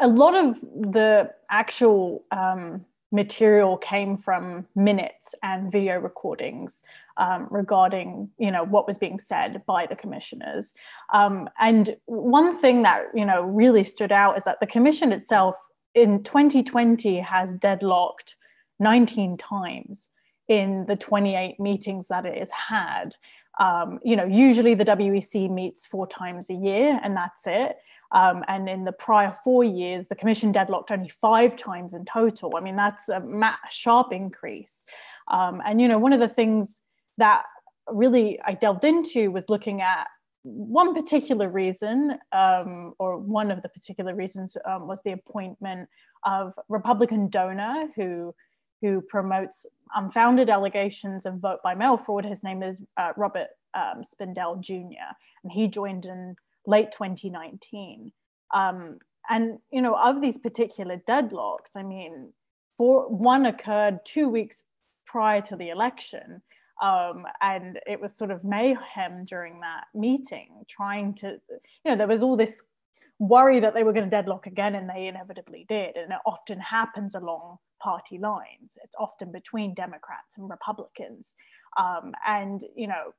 [0.00, 6.82] a lot of the actual um, material came from minutes and video recordings
[7.18, 10.72] um, regarding you know what was being said by the commissioners.
[11.12, 15.56] Um, and one thing that you know really stood out is that the commission itself
[15.94, 18.36] in 2020 has deadlocked
[18.80, 20.08] 19 times
[20.48, 23.14] in the 28 meetings that it has had.
[23.60, 27.76] Um, you know usually the wec meets four times a year and that's it
[28.12, 32.52] um, and in the prior four years, the commission deadlocked only five times in total.
[32.56, 33.22] I mean, that's a
[33.70, 34.84] sharp increase.
[35.28, 36.82] Um, and, you know, one of the things
[37.16, 37.44] that
[37.88, 40.06] really I delved into was looking at
[40.42, 45.88] one particular reason, um, or one of the particular reasons um, was the appointment
[46.24, 48.34] of Republican donor who
[48.82, 52.24] who promotes unfounded allegations of vote by mail fraud.
[52.24, 56.34] His name is uh, Robert um, Spindell Jr., and he joined in
[56.66, 58.12] late 2019.
[58.54, 58.98] Um,
[59.28, 62.32] and you know, of these particular deadlocks, I mean,
[62.76, 64.64] for one occurred two weeks
[65.06, 66.42] prior to the election,
[66.82, 72.08] um, and it was sort of mayhem during that meeting, trying to, you know, there
[72.08, 72.62] was all this
[73.20, 75.96] worry that they were going to deadlock again, and they inevitably did.
[75.96, 78.76] And it often happens along party lines.
[78.82, 81.34] It's often between Democrats and Republicans.
[81.76, 83.14] Um, and, you know,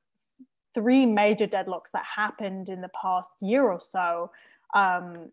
[0.74, 4.30] three major deadlocks that happened in the past year or so
[4.74, 5.30] um,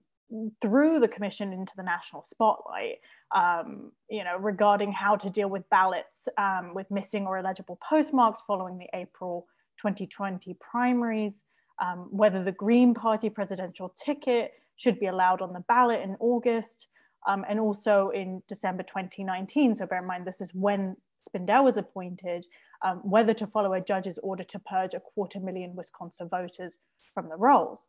[0.61, 2.99] threw the commission into the national spotlight,
[3.35, 8.41] um, you know, regarding how to deal with ballots um, with missing or illegible postmarks
[8.47, 9.47] following the April
[9.81, 11.43] 2020 primaries,
[11.81, 16.87] um, whether the Green Party presidential ticket should be allowed on the ballot in August,
[17.27, 19.75] um, and also in December 2019.
[19.75, 20.95] So bear in mind, this is when
[21.29, 22.45] Spindell was appointed,
[22.83, 26.77] um, whether to follow a judge's order to purge a quarter million Wisconsin voters
[27.13, 27.87] from the rolls.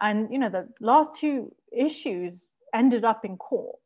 [0.00, 3.76] And you know, the last two issues ended up in court.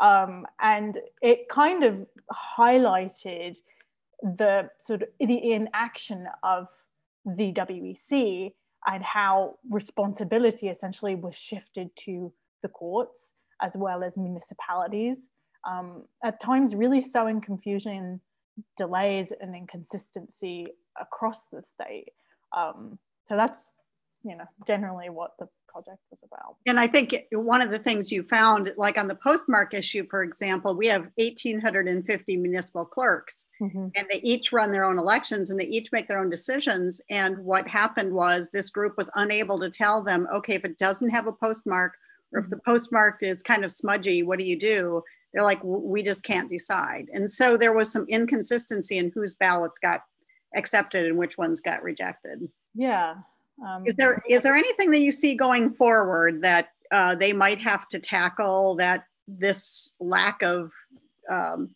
[0.00, 2.04] Um, and it kind of
[2.58, 3.56] highlighted
[4.22, 6.66] the sort of the inaction of
[7.24, 8.52] the WEC
[8.86, 12.32] and how responsibility essentially was shifted to
[12.62, 13.32] the courts
[13.62, 15.30] as well as municipalities.
[15.66, 18.20] Um, at times, really sowing confusion,
[18.76, 20.66] delays, and inconsistency
[21.00, 22.10] across the state.
[22.56, 23.68] Um, so that's,
[24.22, 26.56] you know, generally what the project was about.
[26.66, 30.22] And I think one of the things you found, like on the postmark issue, for
[30.22, 33.88] example, we have 1,850 municipal clerks, mm-hmm.
[33.96, 37.00] and they each run their own elections and they each make their own decisions.
[37.10, 41.10] And what happened was this group was unable to tell them, okay, if it doesn't
[41.10, 41.94] have a postmark,
[42.32, 45.02] or if the postmark is kind of smudgy, what do you do?
[45.34, 47.08] They're like, we just can't decide.
[47.12, 50.02] And so there was some inconsistency in whose ballots got
[50.54, 52.48] accepted and which ones got rejected.
[52.72, 53.16] Yeah.
[53.66, 57.58] Um, is there is there anything that you see going forward that uh, they might
[57.58, 60.72] have to tackle that this lack of
[61.28, 61.70] um,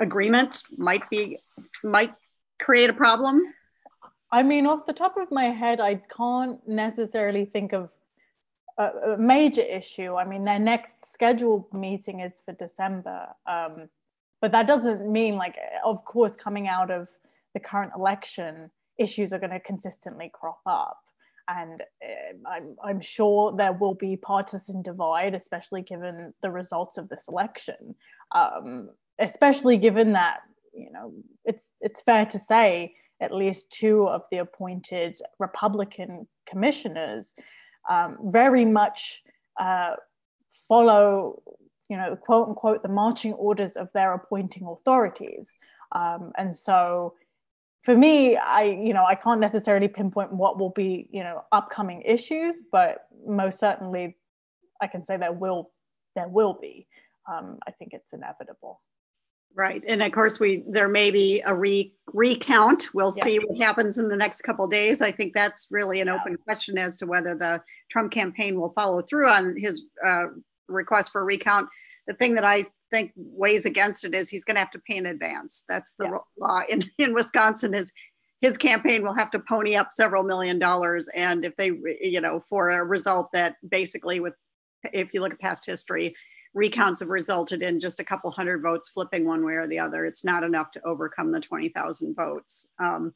[0.00, 1.38] agreement might be
[1.82, 2.14] might
[2.60, 3.42] create a problem?
[4.30, 7.90] I mean, off the top of my head, I can't necessarily think of
[8.78, 10.14] a, major issue.
[10.16, 13.88] I mean, their next scheduled meeting is for December, um,
[14.40, 17.08] but that doesn't mean like, of course, coming out of
[17.54, 21.02] the current election, issues are going to consistently crop up
[21.48, 27.08] and uh, I'm, I'm sure there will be partisan divide, especially given the results of
[27.08, 27.94] this election.
[28.34, 30.40] Um, especially given that
[30.74, 31.12] you know
[31.44, 37.34] it's it's fair to say at least two of the appointed Republican commissioners
[37.88, 39.22] um, very much
[39.60, 39.94] uh,
[40.68, 41.42] follow
[41.88, 45.54] you know quote unquote the marching orders of their appointing authorities,
[45.92, 47.14] um, and so
[47.82, 52.02] for me, I you know I can't necessarily pinpoint what will be you know upcoming
[52.02, 54.16] issues, but most certainly
[54.80, 55.70] I can say there will
[56.14, 56.86] there will be.
[57.30, 58.80] Um, I think it's inevitable.
[59.54, 62.88] Right, and of course we there may be a re, recount.
[62.94, 63.24] We'll yeah.
[63.24, 65.02] see what happens in the next couple days.
[65.02, 66.14] I think that's really an yeah.
[66.18, 70.26] open question as to whether the Trump campaign will follow through on his uh,
[70.68, 71.68] request for recount.
[72.06, 74.96] The thing that I think weighs against it is he's going to have to pay
[74.96, 75.64] in advance.
[75.68, 76.18] That's the yeah.
[76.38, 77.92] law in, in Wisconsin is
[78.40, 81.08] his campaign will have to pony up several million dollars.
[81.14, 84.34] And if they, you know, for a result that basically with,
[84.92, 86.14] if you look at past history,
[86.54, 90.04] recounts have resulted in just a couple hundred votes flipping one way or the other.
[90.04, 92.70] It's not enough to overcome the 20,000 votes.
[92.78, 93.14] Um,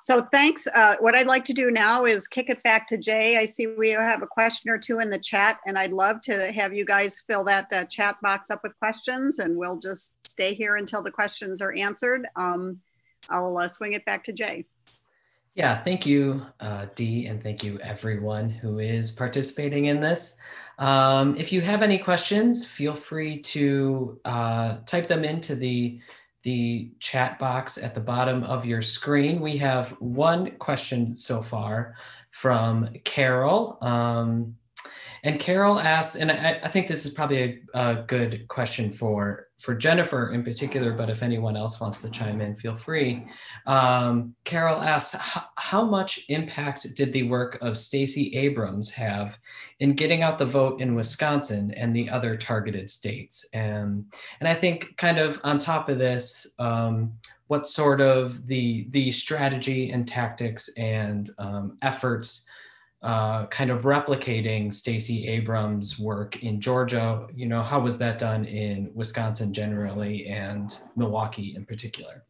[0.00, 0.68] so thanks.
[0.68, 3.36] Uh, what I'd like to do now is kick it back to Jay.
[3.36, 6.52] I see we have a question or two in the chat, and I'd love to
[6.52, 10.54] have you guys fill that uh, chat box up with questions, and we'll just stay
[10.54, 12.28] here until the questions are answered.
[12.36, 12.78] Um,
[13.28, 14.66] I'll uh, swing it back to Jay.
[15.58, 20.36] Yeah, thank you, uh, Dee, and thank you everyone who is participating in this.
[20.78, 25.98] Um, if you have any questions, feel free to uh, type them into the
[26.44, 29.40] the chat box at the bottom of your screen.
[29.40, 31.96] We have one question so far
[32.30, 33.78] from Carol.
[33.82, 34.56] Um,
[35.24, 39.48] and Carol asks, and I, I think this is probably a, a, good question for
[39.58, 43.26] for Jennifer in particular, but if anyone else wants to chime in, feel free.
[43.66, 45.16] Um, Carol asks,
[45.56, 49.36] how much impact did the work of Stacey Abrams have
[49.80, 53.44] in getting out the vote in Wisconsin and the other targeted states?
[53.52, 54.04] And
[54.40, 57.12] and I think kind of on top of this, um,
[57.48, 62.44] what sort of the the strategy and tactics and um, efforts
[63.02, 67.26] uh, kind of replicating Stacey Abrams' work in Georgia.
[67.34, 72.24] You know, how was that done in Wisconsin generally and Milwaukee in particular?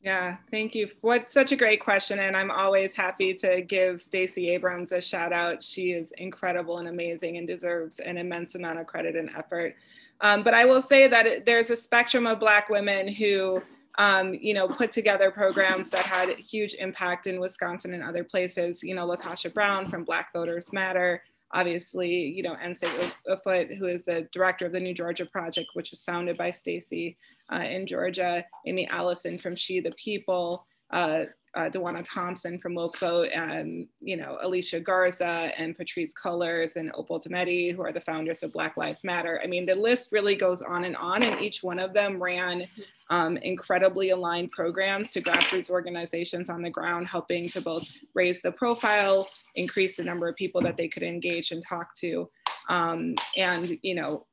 [0.00, 0.90] Yeah, thank you.
[1.00, 5.32] What's such a great question, and I'm always happy to give Stacey Abrams a shout
[5.32, 5.62] out.
[5.64, 9.74] She is incredible and amazing and deserves an immense amount of credit and effort.
[10.20, 13.62] Um, but I will say that it, there's a spectrum of Black women who
[13.98, 18.82] um, you know, put together programs that had huge impact in Wisconsin and other places.
[18.82, 21.20] You know, LaTosha Brown from Black Voters Matter,
[21.52, 25.90] obviously, you know, Nsé Ufot, who is the director of the New Georgia Project, which
[25.90, 27.18] was founded by Stacey
[27.52, 31.24] uh, in Georgia, Aimee Allison from She the People, uh,
[31.54, 36.92] uh, DeJuana Thompson from Woke Vote, and you know Alicia Garza and Patrisse Cullors and
[36.94, 39.40] Opal Tometi, who are the founders of Black Lives Matter.
[39.42, 42.66] I mean, the list really goes on and on, and each one of them ran
[43.10, 48.52] um, incredibly aligned programs to grassroots organizations on the ground, helping to both raise the
[48.52, 52.28] profile, increase the number of people that they could engage and talk to,
[52.68, 54.26] um, and you know,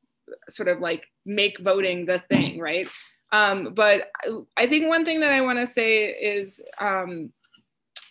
[0.49, 2.87] sort of like make voting the thing, right?
[3.31, 4.11] Um, but
[4.57, 7.31] I think one thing that I want to say is, um,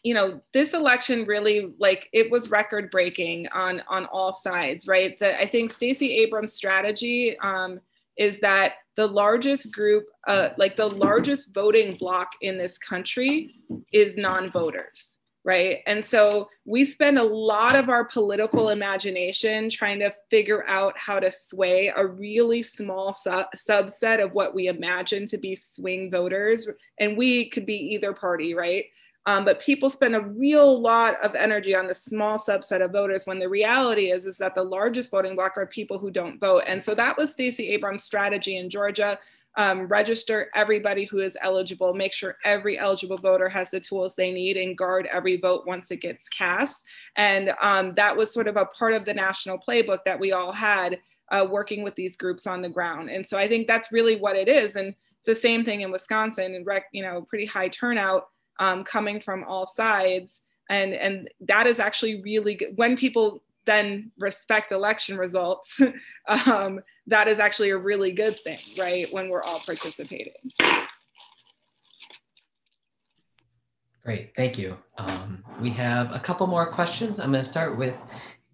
[0.03, 5.19] you know, this election really like it was record breaking on on all sides, right?
[5.19, 7.81] That I think Stacey Abrams' strategy um,
[8.19, 13.55] is that the largest group, uh, like the largest voting bloc in this country,
[13.93, 15.81] is non-voters right?
[15.87, 21.21] And so we spend a lot of our political imagination trying to figure out how
[21.21, 26.69] to sway a really small su- subset of what we imagine to be swing voters.
[26.99, 28.87] And we could be either party, right?
[29.27, 33.27] Um, but people spend a real lot of energy on the small subset of voters
[33.27, 36.65] when the reality is, is that the largest voting bloc are people who don't vote.
[36.67, 39.19] And so that was Stacey Abrams' strategy in Georgia
[39.57, 44.33] um, register everybody who is eligible, make sure every eligible voter has the tools they
[44.33, 46.85] need and guard every vote once it gets cast.
[47.17, 50.53] And um, that was sort of a part of the national playbook that we all
[50.53, 50.99] had
[51.31, 53.11] uh, working with these groups on the ground.
[53.11, 54.77] And so I think that's really what it is.
[54.77, 58.29] And it's the same thing in Wisconsin and, you know, pretty high turnout
[58.59, 60.43] um, coming from all sides.
[60.69, 62.77] And, and that is actually really good.
[62.77, 65.81] When people then respect election results,
[66.47, 69.13] um, that is actually a really good thing, right?
[69.13, 70.35] When we're all participating.
[74.05, 74.77] Great, thank you.
[74.99, 77.19] Um, we have a couple more questions.
[77.19, 78.05] I'm going to start with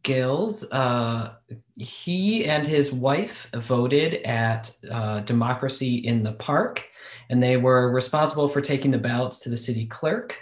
[0.05, 0.65] Gills.
[0.71, 1.35] Uh,
[1.77, 6.87] he and his wife voted at uh, Democracy in the Park,
[7.29, 10.39] and they were responsible for taking the ballots to the city clerk.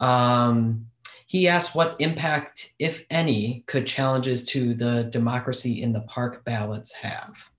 [0.00, 0.86] Um,
[1.28, 6.90] he asked what impact, if any, could challenges to the democracy in the park ballots
[6.94, 7.50] have?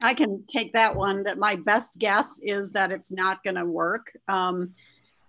[0.00, 1.24] I can take that one.
[1.24, 4.12] That my best guess is that it's not going to work.
[4.28, 4.74] Um,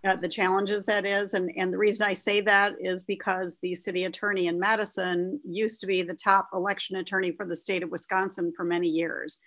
[0.05, 3.73] uh, the challenges that is, and and the reason I say that is because the
[3.73, 7.89] city attorney in Madison used to be the top election attorney for the state of
[7.89, 9.39] Wisconsin for many years,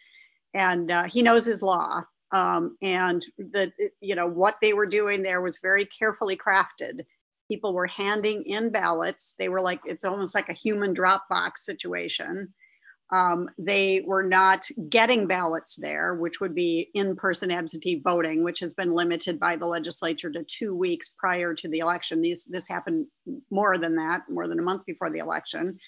[0.55, 2.03] and uh, he knows his law.
[2.33, 7.03] Um, and the you know what they were doing there was very carefully crafted
[7.53, 9.35] people were handing in ballots.
[9.39, 12.55] They were like, it's almost like a human drop box situation.
[13.13, 18.61] Um, they were not getting ballots there, which would be in person absentee voting, which
[18.61, 22.23] has been limited by the legislature to two weeks prior to the election.
[22.23, 23.07] These, this happened
[23.51, 25.79] more than that, more than a month before the election.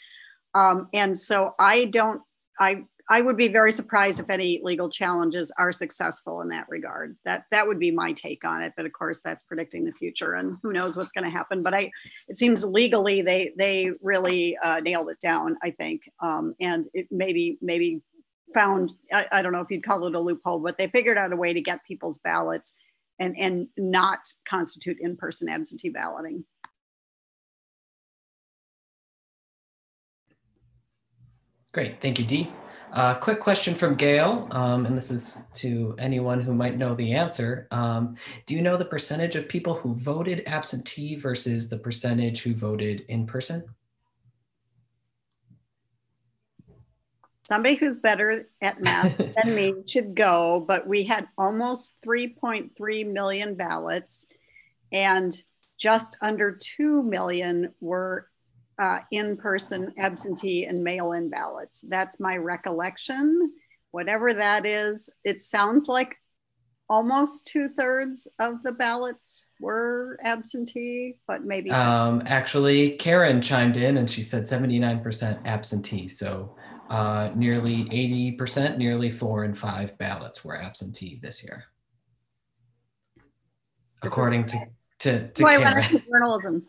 [0.54, 2.20] Um, and so I don't,
[2.60, 7.16] I I would be very surprised if any legal challenges are successful in that regard.
[7.24, 8.72] That that would be my take on it.
[8.76, 11.62] But of course, that's predicting the future, and who knows what's going to happen.
[11.62, 11.90] But I,
[12.28, 15.56] it seems legally they they really uh, nailed it down.
[15.62, 18.00] I think, um, and it maybe maybe
[18.54, 21.32] found I, I don't know if you'd call it a loophole, but they figured out
[21.32, 22.74] a way to get people's ballots
[23.18, 26.44] and and not constitute in-person absentee balloting.
[31.72, 32.50] Great, thank you, Dee.
[32.94, 37.12] Uh, quick question from Gail, um, and this is to anyone who might know the
[37.12, 37.66] answer.
[37.72, 38.14] Um,
[38.46, 43.04] do you know the percentage of people who voted absentee versus the percentage who voted
[43.08, 43.64] in person?
[47.42, 53.56] Somebody who's better at math than me should go, but we had almost 3.3 million
[53.56, 54.28] ballots
[54.92, 55.34] and
[55.76, 58.28] just under 2 million were
[58.78, 61.84] uh, in-person absentee and mail-in ballots.
[61.88, 63.52] That's my recollection.
[63.90, 66.16] Whatever that is, it sounds like
[66.88, 71.70] almost two thirds of the ballots were absentee, but maybe.
[71.70, 76.08] Um, actually, Karen chimed in and she said 79% absentee.
[76.08, 76.56] So
[76.90, 81.64] uh, nearly 80%, nearly four and five ballots were absentee this year.
[84.02, 84.58] This according to,
[85.00, 86.02] to, to Karen.
[86.12, 86.66] journalism.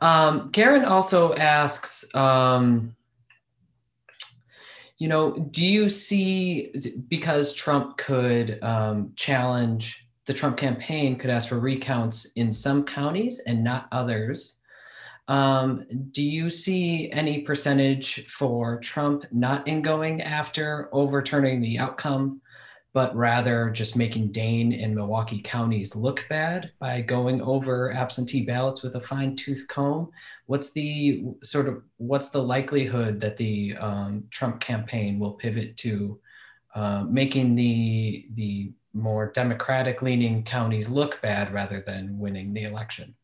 [0.00, 2.94] Um, Karen also asks, um,
[4.98, 6.72] you know, do you see
[7.08, 13.40] because Trump could um, challenge the Trump campaign could ask for recounts in some counties
[13.46, 14.56] and not others?
[15.28, 22.40] Um, do you see any percentage for Trump not in going after overturning the outcome,
[22.98, 28.82] but rather just making Dane and Milwaukee counties look bad by going over absentee ballots
[28.82, 30.10] with a fine tooth comb?
[30.46, 36.18] What's the sort of what's the likelihood that the um, Trump campaign will pivot to
[36.74, 43.14] uh, making the the more democratic leaning counties look bad rather than winning the election?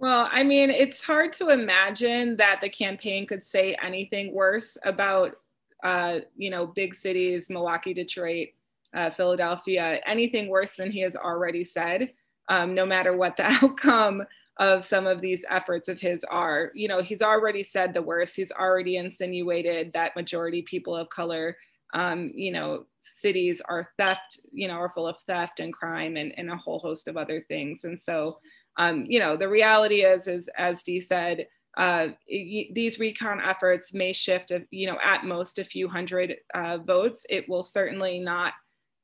[0.00, 5.36] Well, I mean, it's hard to imagine that the campaign could say anything worse about,
[5.84, 8.48] uh, you know, big cities, Milwaukee, Detroit,
[8.94, 12.12] uh, Philadelphia, anything worse than he has already said,
[12.48, 14.22] um, no matter what the outcome
[14.58, 16.70] of some of these efforts of his are.
[16.74, 18.36] You know, he's already said the worst.
[18.36, 21.56] He's already insinuated that majority people of color,
[21.94, 26.32] um, you know, cities are theft, you know, are full of theft and crime and,
[26.38, 27.84] and a whole host of other things.
[27.84, 28.38] And so,
[28.76, 34.12] um, you know, the reality is, is as Dee said, uh, these recon efforts may
[34.12, 37.24] shift, you know, at most a few hundred uh, votes.
[37.30, 38.52] It will certainly not,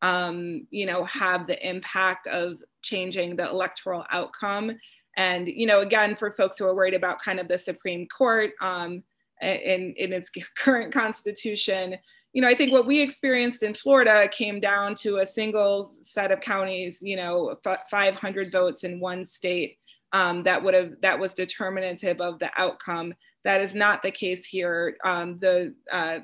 [0.02, 4.72] um, you know, have the impact of changing the electoral outcome.
[5.16, 8.52] And, you know, again, for folks who are worried about kind of the Supreme Court
[8.60, 9.02] um,
[9.42, 11.96] in, in its current constitution,
[12.32, 16.30] you know, I think what we experienced in Florida came down to a single set
[16.30, 17.56] of counties, you know,
[17.90, 19.78] 500 votes in one state
[20.12, 23.14] um, that would have that was determinative of the outcome.
[23.44, 24.96] That is not the case here.
[25.04, 26.20] Um, the uh,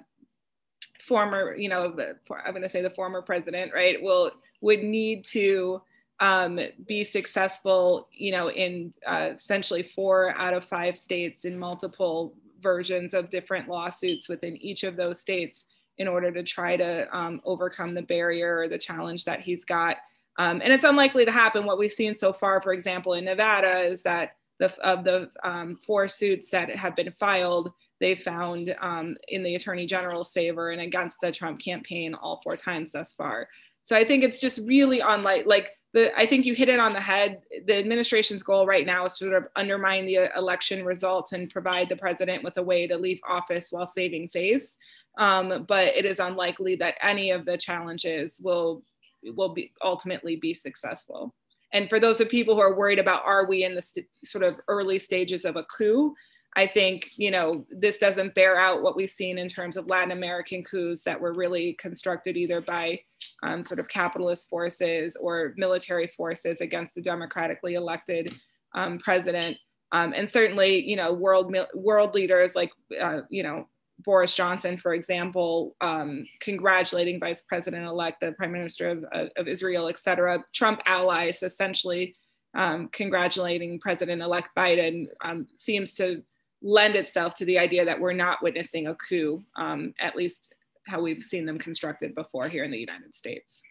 [1.07, 5.25] former, you know, the, I'm going to say the former president, right, will would need
[5.27, 5.83] to
[6.21, 12.35] um, be successful, you know, in uh, essentially four out of five states in multiple
[12.63, 15.67] versions of different lawsuits within each of those states
[15.99, 19.99] in order to try to um, overcome the barrier or the challenge that he's got.
[20.39, 21.67] Um, and it's unlikely to happen.
[21.67, 25.77] What we've seen so far, for example, in Nevada, is that the, of the um,
[25.77, 30.81] four suits that have been filed, they found um, in the attorney general's favor and
[30.81, 33.49] against the Trump campaign all four times thus far.
[33.85, 36.93] So I think it's just really unlike like the I think you hit it on
[36.93, 37.43] the head.
[37.67, 41.89] The administration's goal right now is to sort of undermine the election results and provide
[41.89, 44.77] the president with a way to leave office while saving face
[45.19, 48.83] um, but it is unlikely that any of the challenges will
[49.23, 51.35] will be ultimately be successful.
[51.73, 54.45] And for those of people who are worried about are we in the st- sort
[54.45, 56.15] of early stages of a coup,
[56.57, 60.13] I think you know this doesn't bear out what we've seen in terms of Latin
[60.13, 63.01] American coups that were really constructed either by
[63.43, 68.35] um, sort of capitalist forces or military forces against a democratically elected
[68.75, 69.57] um, president.
[69.93, 74.95] Um, and certainly, you know, world world leaders like uh, you know Boris Johnson, for
[74.95, 80.45] example, um, congratulating Vice President elect, the Prime Minister of, of Israel, et cetera.
[80.53, 82.17] Trump allies essentially
[82.55, 86.23] um, congratulating President elect Biden um, seems to
[86.65, 90.55] lend itself to the idea that we're not witnessing a coup, um, at least
[90.87, 93.63] how we've seen them constructed before here in the United States.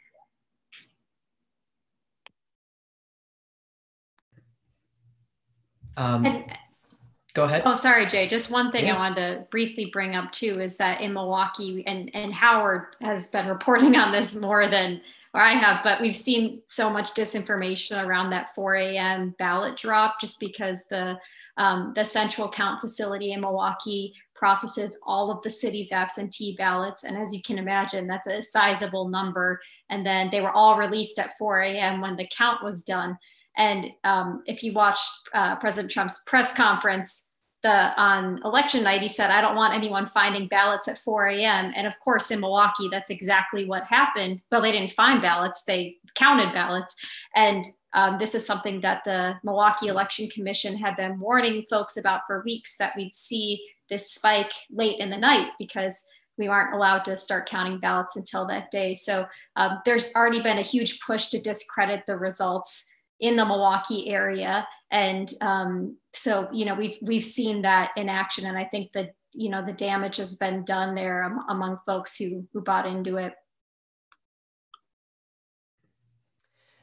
[5.98, 6.58] Um, and
[7.34, 7.64] Go ahead.
[7.66, 8.28] Oh, sorry, Jay.
[8.28, 8.96] Just one thing yeah.
[8.96, 13.30] I wanted to briefly bring up too is that in Milwaukee, and, and Howard has
[13.32, 15.02] been reporting on this more than
[15.34, 19.34] or I have, but we've seen so much disinformation around that 4 a.m.
[19.40, 21.18] ballot drop just because the
[21.58, 27.04] um, the central count facility in Milwaukee processes all of the city's absentee ballots.
[27.04, 29.62] And as you can imagine, that's a sizable number.
[29.90, 32.02] And then they were all released at 4 a.m.
[32.02, 33.18] when the count was done.
[33.56, 37.33] And um, if you watched uh, President Trump's press conference
[37.64, 41.72] the on election night, he said, "I don't want anyone finding ballots at 4 a.m."
[41.76, 44.44] And of course, in Milwaukee, that's exactly what happened.
[44.52, 46.96] But they didn't find ballots; they counted ballots.
[47.36, 52.22] And um, this is something that the Milwaukee Election Commission had been warning folks about
[52.28, 56.06] for weeks that we'd see this spike late in the night because
[56.38, 58.94] we aren't allowed to start counting ballots until that day.
[58.94, 62.90] So um, there's already been a huge push to discredit the results
[63.20, 64.68] in the Milwaukee area.
[64.94, 69.16] And um, so, you know, we've we've seen that in action, and I think that
[69.34, 73.34] you know the damage has been done there among folks who who bought into it.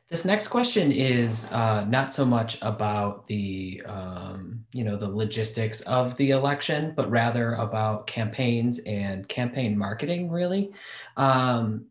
[0.09, 5.81] This next question is uh, not so much about the um, you know the logistics
[5.83, 10.29] of the election, but rather about campaigns and campaign marketing.
[10.29, 10.73] Really,
[11.17, 11.87] um,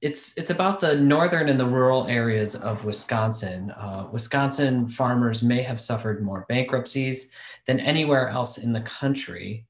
[0.00, 3.70] it's it's about the northern and the rural areas of Wisconsin.
[3.72, 7.30] Uh, Wisconsin farmers may have suffered more bankruptcies
[7.66, 9.66] than anywhere else in the country.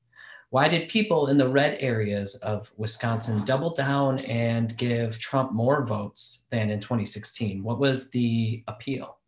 [0.50, 5.84] Why did people in the red areas of Wisconsin double down and give Trump more
[5.84, 7.62] votes than in 2016?
[7.62, 9.19] What was the appeal?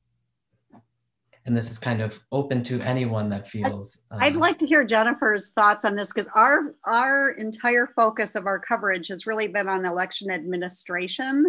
[1.45, 4.05] And this is kind of open to anyone that feels.
[4.13, 8.47] I'd um, like to hear Jennifer's thoughts on this because our our entire focus of
[8.47, 11.45] our coverage has really been on election administration,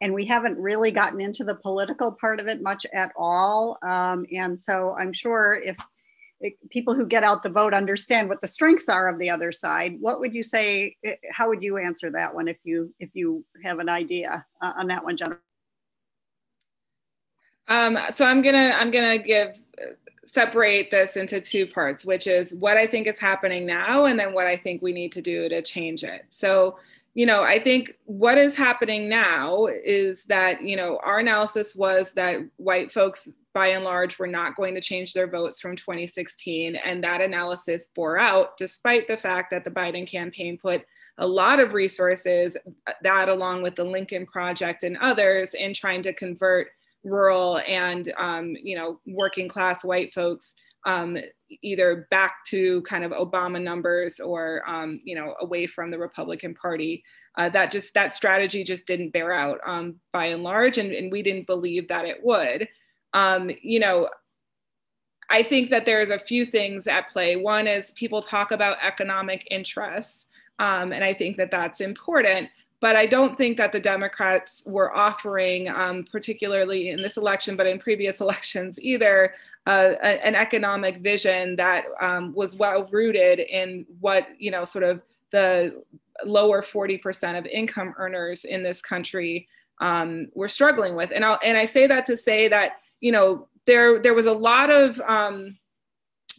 [0.00, 3.78] and we haven't really gotten into the political part of it much at all.
[3.82, 5.78] Um, and so I'm sure if,
[6.40, 9.52] if people who get out the vote understand what the strengths are of the other
[9.52, 10.96] side, what would you say?
[11.04, 14.72] Eh, how would you answer that one if you if you have an idea uh,
[14.76, 15.42] on that one, Jennifer?
[17.68, 19.58] Um, so I'm gonna I'm gonna give
[20.24, 24.32] separate this into two parts, which is what I think is happening now, and then
[24.32, 26.26] what I think we need to do to change it.
[26.30, 26.78] So,
[27.14, 32.12] you know, I think what is happening now is that you know our analysis was
[32.12, 36.76] that white folks by and large were not going to change their votes from 2016
[36.76, 40.84] and that analysis bore out despite the fact that the biden campaign put
[41.16, 42.56] a lot of resources
[43.02, 46.68] that along with the lincoln project and others in trying to convert
[47.04, 51.18] rural and um, you know working class white folks um,
[51.62, 56.54] either back to kind of Obama numbers or um, you know away from the Republican
[56.54, 57.04] Party.
[57.36, 61.12] Uh, that just that strategy just didn't bear out um, by and large, and, and,
[61.12, 62.68] we didn't believe that it would.
[63.12, 64.08] Um, you know,
[65.30, 67.36] I think that there's a few things at play.
[67.36, 70.26] One is people talk about economic interests,
[70.58, 72.48] um, and I think that that's important.
[72.80, 77.66] But I don't think that the Democrats were offering, um, particularly in this election, but
[77.66, 79.34] in previous elections either,
[79.66, 84.84] uh, a, an economic vision that um, was well rooted in what, you know, sort
[84.84, 85.82] of the
[86.24, 89.48] lower 40% of income earners in this country
[89.80, 91.12] um, were struggling with.
[91.12, 94.32] And, I'll and I say that to say that, you know, there, there was a
[94.32, 95.58] lot of um,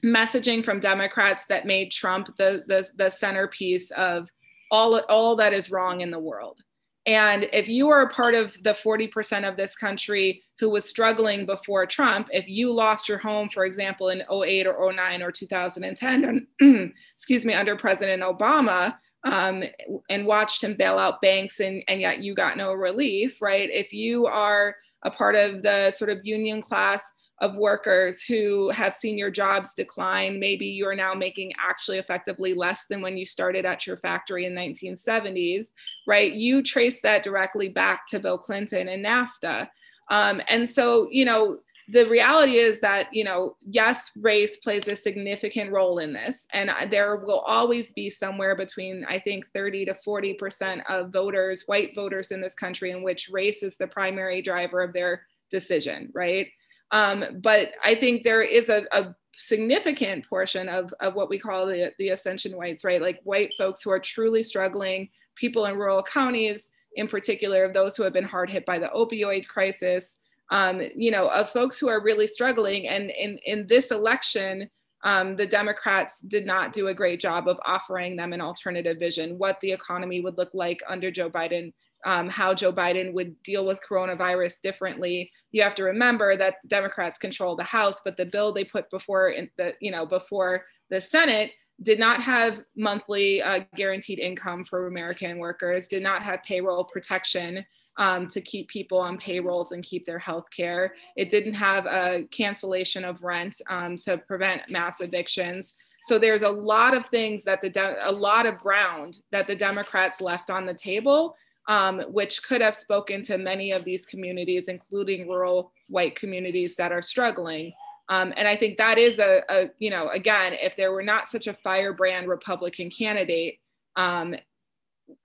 [0.03, 4.31] messaging from Democrats that made Trump the, the, the centerpiece of
[4.71, 6.59] all, all that is wrong in the world.
[7.05, 11.45] And if you are a part of the 40% of this country who was struggling
[11.45, 16.45] before Trump, if you lost your home, for example, in 08 or 09 or 2010,
[16.61, 19.63] and, excuse me, under President Obama, um,
[20.09, 23.69] and watched him bail out banks and, and yet you got no relief, right?
[23.69, 27.11] If you are a part of the sort of union class
[27.41, 30.39] of workers who have seen your jobs decline.
[30.39, 34.53] Maybe you're now making actually effectively less than when you started at your factory in
[34.53, 35.67] 1970s,
[36.05, 36.33] right?
[36.33, 39.69] You trace that directly back to Bill Clinton and NAFTA.
[40.09, 41.59] Um, and so, you know,
[41.91, 46.45] the reality is that, you know, yes, race plays a significant role in this.
[46.53, 51.95] And there will always be somewhere between, I think, 30 to 40% of voters, white
[51.95, 56.47] voters in this country, in which race is the primary driver of their decision, right?
[56.91, 61.65] Um, but I think there is a, a significant portion of, of what we call
[61.65, 63.01] the, the ascension whites, right?
[63.01, 68.03] Like white folks who are truly struggling, people in rural counties, in particular, those who
[68.03, 70.17] have been hard hit by the opioid crisis,
[70.51, 72.87] um, you know, of folks who are really struggling.
[72.87, 74.69] And in, in this election,
[75.03, 79.37] um, the Democrats did not do a great job of offering them an alternative vision,
[79.37, 81.71] what the economy would look like under Joe Biden
[82.05, 85.31] um, how Joe Biden would deal with coronavirus differently.
[85.51, 88.89] You have to remember that the Democrats control the House, but the bill they put
[88.89, 94.87] before the you know before the Senate did not have monthly uh, guaranteed income for
[94.87, 97.65] American workers, did not have payroll protection
[97.97, 100.93] um, to keep people on payrolls and keep their health care.
[101.15, 105.75] It didn't have a cancellation of rent um, to prevent mass evictions.
[106.07, 109.55] So there's a lot of things that the de- a lot of ground that the
[109.55, 111.35] Democrats left on the table
[111.69, 116.91] um, which could have spoken to many of these communities, including rural white communities that
[116.91, 117.71] are struggling.
[118.09, 121.29] Um, and I think that is a, a, you know, again, if there were not
[121.29, 123.59] such a firebrand Republican candidate,
[123.95, 124.35] um,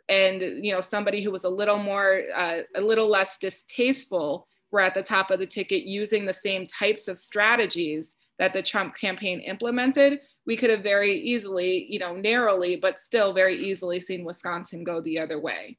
[0.09, 4.81] and you know, somebody who was a little more, uh, a little less distasteful, were
[4.81, 8.95] at the top of the ticket using the same types of strategies that the Trump
[8.97, 14.25] campaign implemented, we could have very easily, you know, narrowly, but still very easily seen
[14.25, 15.79] Wisconsin go the other way.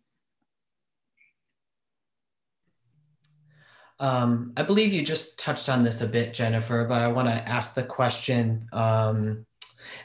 [3.99, 7.33] Um, I believe you just touched on this a bit, Jennifer, but I want to
[7.33, 8.67] ask the question.
[8.73, 9.45] Um,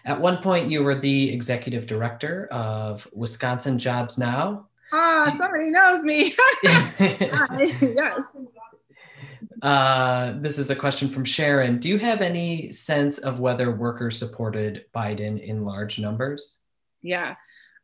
[0.05, 4.67] at one point, you were the executive director of Wisconsin Jobs Now.
[4.93, 6.35] Ah, Do somebody knows me.
[6.63, 8.21] yes.
[9.63, 11.79] Uh, this is a question from Sharon.
[11.79, 16.59] Do you have any sense of whether workers supported Biden in large numbers?
[17.03, 17.35] Yeah.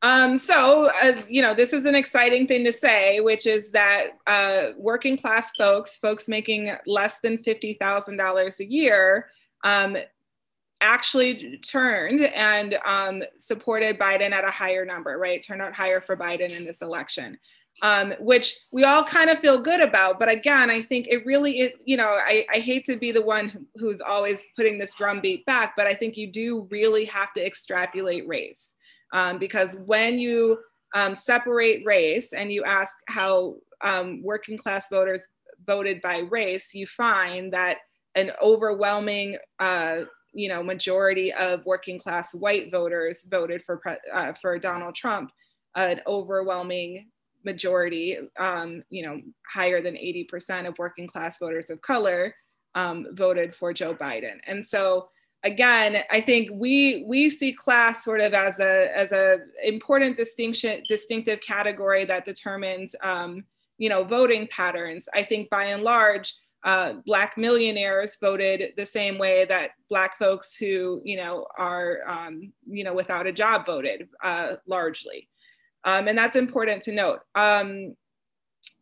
[0.03, 4.09] Um, so, uh, you know, this is an exciting thing to say, which is that
[4.27, 9.29] uh, working class folks, folks making less than $50,000 a year,
[9.65, 9.97] um,
[10.83, 15.43] actually turned and um, supported Biden at a higher number, right?
[15.43, 17.39] Turned out higher for Biden in this election
[17.83, 20.19] um, which we all kind of feel good about.
[20.19, 23.23] But again, I think it really is, you know, I, I hate to be the
[23.23, 27.45] one who's always putting this drumbeat back, but I think you do really have to
[27.45, 28.75] extrapolate race.
[29.13, 30.59] Um, because when you
[30.95, 35.27] um, separate race and you ask how um, working class voters
[35.67, 37.79] voted by race, you find that
[38.15, 40.03] an overwhelming uh,
[40.33, 43.81] you know majority of working class white voters voted for
[44.13, 45.31] uh, for Donald Trump
[45.77, 47.11] an overwhelming
[47.45, 49.21] majority, um, you know,
[49.53, 52.35] higher than 80% of working class voters of color
[52.75, 54.39] um, voted for Joe Biden.
[54.47, 55.09] And so
[55.47, 60.83] again, I think we we see class sort of as a as a important distinction
[60.89, 63.45] distinctive category that determines um,
[63.79, 65.09] you know voting patterns.
[65.15, 66.35] I think by and large,
[66.65, 72.53] uh, black millionaires voted the same way that black folks who you know are um,
[72.65, 75.29] you know without a job voted uh, largely.
[75.85, 77.21] Um, and that's important to note.
[77.37, 77.95] Um,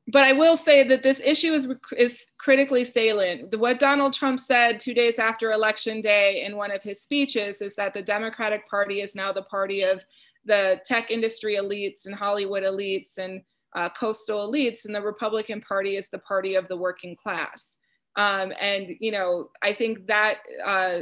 [0.08, 3.58] but I will say that this issue is, is critically salient.
[3.58, 7.74] What Donald Trump said two days after Election Day in one of his speeches is
[7.76, 10.04] that the Democratic Party is now the party of
[10.44, 13.40] the tech industry elites and Hollywood elites and
[13.74, 17.78] uh, coastal elites, and the Republican Party is the party of the working class.
[18.16, 20.98] Um, and you know, I think that uh,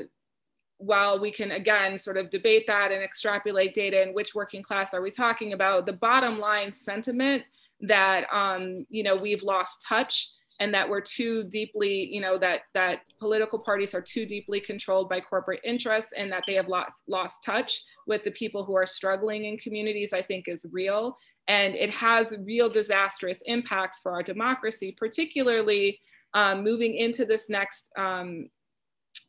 [0.79, 4.95] while we can again sort of debate that and extrapolate data and which working class
[4.95, 7.43] are we talking about, the bottom line sentiment
[7.83, 10.31] that um, you know we've lost touch
[10.63, 15.09] and that we're too deeply, you know, that that political parties are too deeply controlled
[15.09, 18.87] by corporate interests and that they have lost lost touch with the people who are
[18.87, 21.17] struggling in communities, I think is real.
[21.49, 25.99] And it has real disastrous impacts for our democracy, particularly
[26.35, 28.49] um, moving into this next um,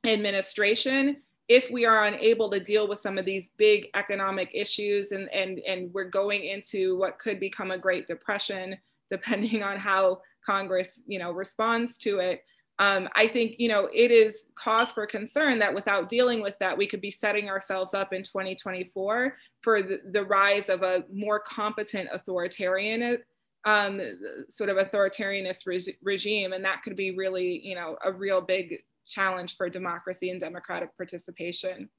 [0.05, 1.17] administration
[1.47, 5.59] if we are unable to deal with some of these big economic issues and, and,
[5.67, 8.77] and we're going into what could become a Great Depression,
[9.09, 12.43] depending on how Congress, you know, responds to it,
[12.79, 16.77] um, I think, you know, it is cause for concern that without dealing with that,
[16.77, 21.39] we could be setting ourselves up in 2024 for the, the rise of a more
[21.39, 23.19] competent authoritarian
[23.65, 24.01] um,
[24.49, 26.53] sort of authoritarianist re regime.
[26.53, 30.95] And that could be really, you know, a real big challenge for democracy and democratic
[30.97, 31.89] participation.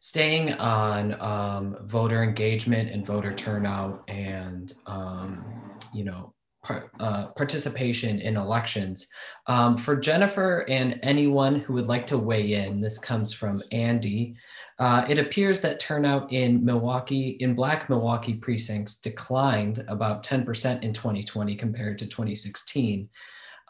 [0.00, 5.44] Staying on um, voter engagement and voter turnout and, um,
[5.92, 6.32] you know,
[6.62, 9.06] par uh, participation in elections.
[9.46, 14.36] Um, for Jennifer and anyone who would like to weigh in, this comes from Andy.
[14.78, 20.92] Uh, it appears that turnout in Milwaukee, in Black Milwaukee precincts declined about 10% in
[20.92, 23.08] 2020 compared to 2016.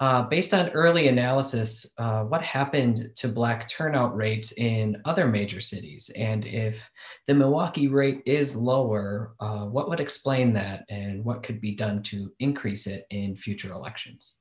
[0.01, 5.61] Uh, based on early analysis, uh, what happened to Black turnout rates in other major
[5.61, 6.11] cities?
[6.17, 6.91] And if
[7.27, 12.03] the Milwaukee rate is lower, uh, what would explain that and what could be done
[12.05, 14.37] to increase it in future elections?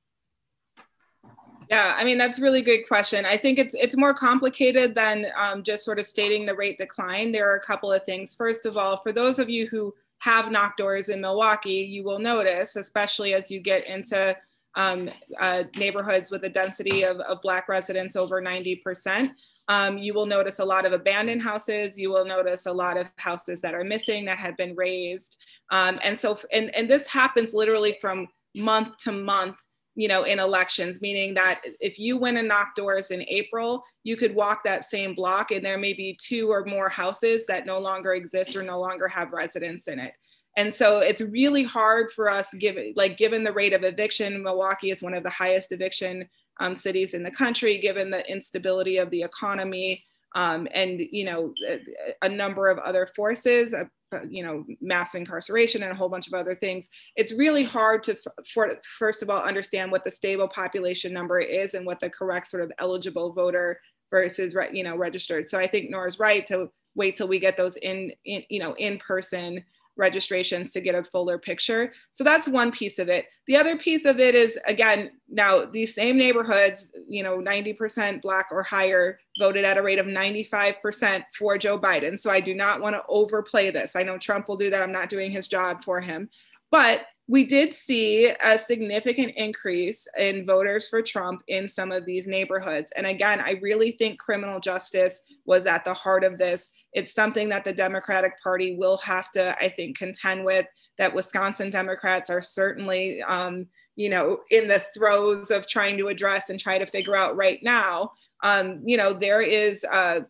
[1.70, 3.26] Yeah, I mean that's a really good question.
[3.26, 7.32] I think it's it's more complicated than um, just sort of stating the rate decline.
[7.32, 8.34] There are a couple of things.
[8.34, 12.18] First of all, for those of you who have knocked doors in Milwaukee, you will
[12.18, 14.36] notice, especially as you get into
[14.76, 15.10] um,
[15.40, 19.32] uh, neighborhoods with a density of, of Black residents over 90%.
[19.68, 21.98] Um, you will notice a lot of abandoned houses.
[21.98, 25.38] You will notice a lot of houses that are missing that have been razed.
[25.70, 29.58] Um, and so, and, and this happens literally from month to month
[30.00, 34.16] you know, in elections, meaning that if you went and knocked doors in April, you
[34.16, 37.80] could walk that same block and there may be two or more houses that no
[37.80, 40.14] longer exist or no longer have residents in it.
[40.60, 44.92] And so it's really hard for us, given like given the rate of eviction, Milwaukee
[44.92, 46.28] is one of the highest eviction
[46.60, 50.04] um, cities in the country, given the instability of the economy,
[50.36, 51.80] um, and you know a,
[52.24, 53.86] a, number of other forces uh,
[54.30, 56.90] you know mass incarceration and a whole bunch of other things.
[57.16, 58.18] It's really hard to
[58.54, 62.48] for, first of all understand what the stable population number is and what the correct
[62.48, 63.80] sort of eligible voter
[64.12, 65.48] versus you know registered.
[65.48, 68.74] So i think nora's right to wait till we get those in, in you know
[68.74, 69.64] in person
[70.00, 71.94] registrations to get a fuller picture.
[72.14, 73.26] So that's one piece of it.
[73.46, 78.48] The other piece of it is again, now these same neighborhoods, you know, 90% black
[78.50, 82.20] or higher voted at a rate of 95% for Joe Biden.
[82.20, 83.96] So I do not want to overplay this.
[83.96, 84.82] I know Trump will do that.
[84.82, 86.30] I'm not doing his job for him.
[86.72, 92.28] But we did see a significant increase in voters for Trump in some of these
[92.28, 92.92] neighborhoods.
[92.96, 96.72] And again, I really think criminal justice was at the heart of this.
[96.94, 100.66] It's something that the Democratic Party will have to, I think, contend with.
[100.98, 106.50] That Wisconsin Democrats are certainly, um, you know, in the throes of trying to address
[106.50, 108.14] and try to figure out right now.
[108.42, 109.86] Um, you know, there is.
[109.90, 110.22] Uh,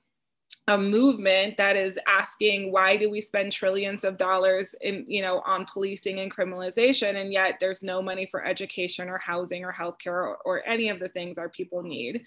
[0.70, 5.42] a movement that is asking why do we spend trillions of dollars in you know
[5.46, 10.08] on policing and criminalization and yet there's no money for education or housing or healthcare
[10.08, 12.24] or, or any of the things our people need.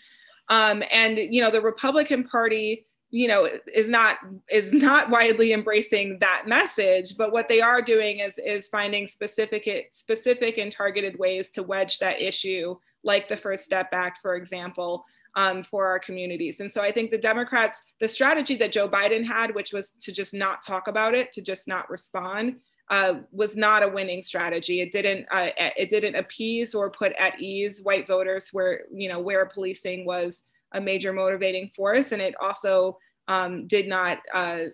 [0.48, 4.18] Um, and you know the republican party you know is not
[4.50, 9.88] is not widely embracing that message but what they are doing is is finding specific
[9.92, 15.04] specific and targeted ways to wedge that issue like the first step act for example
[15.35, 16.61] um, for our communities.
[16.61, 20.12] And so I think the Democrats, the strategy that Joe Biden had, which was to
[20.12, 22.57] just not talk about it, to just not respond,
[22.91, 24.80] uh, was not a winning strategy.
[24.80, 29.20] It didn't uh, it didn't appease or put at ease white voters where you know
[29.20, 34.18] where policing was a major motivating force, and it also um, did not.
[34.33, 34.64] Uh,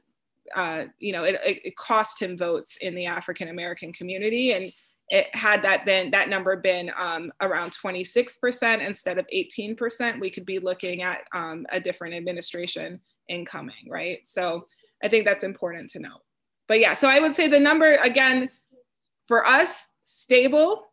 [0.57, 4.73] uh you know, it, it cost him votes in the African American community, and
[5.11, 10.45] it had that been that number been um, around 26% instead of 18%, we could
[10.45, 14.21] be looking at um, a different administration incoming, right?
[14.27, 14.67] So
[15.03, 16.23] I think that's important to note.
[16.67, 18.51] But yeah, so I would say the number again
[19.27, 20.93] for us stable,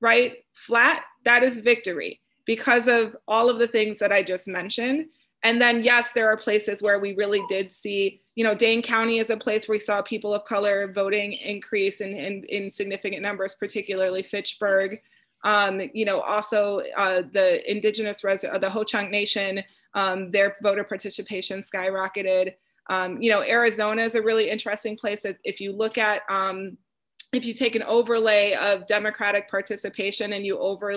[0.00, 0.34] right?
[0.54, 5.06] Flat, that is victory because of all of the things that I just mentioned.
[5.44, 9.18] And then, yes, there are places where we really did see, you know, Dane County
[9.18, 13.20] is a place where we saw people of color voting increase in, in, in significant
[13.20, 15.00] numbers, particularly Fitchburg.
[15.44, 20.82] Um, you know, also uh, the indigenous, res- uh, the Ho-Chunk Nation, um, their voter
[20.82, 22.54] participation skyrocketed.
[22.88, 25.26] Um, you know, Arizona is a really interesting place.
[25.44, 26.78] If you look at, um,
[27.34, 30.96] if you take an overlay of Democratic participation and you over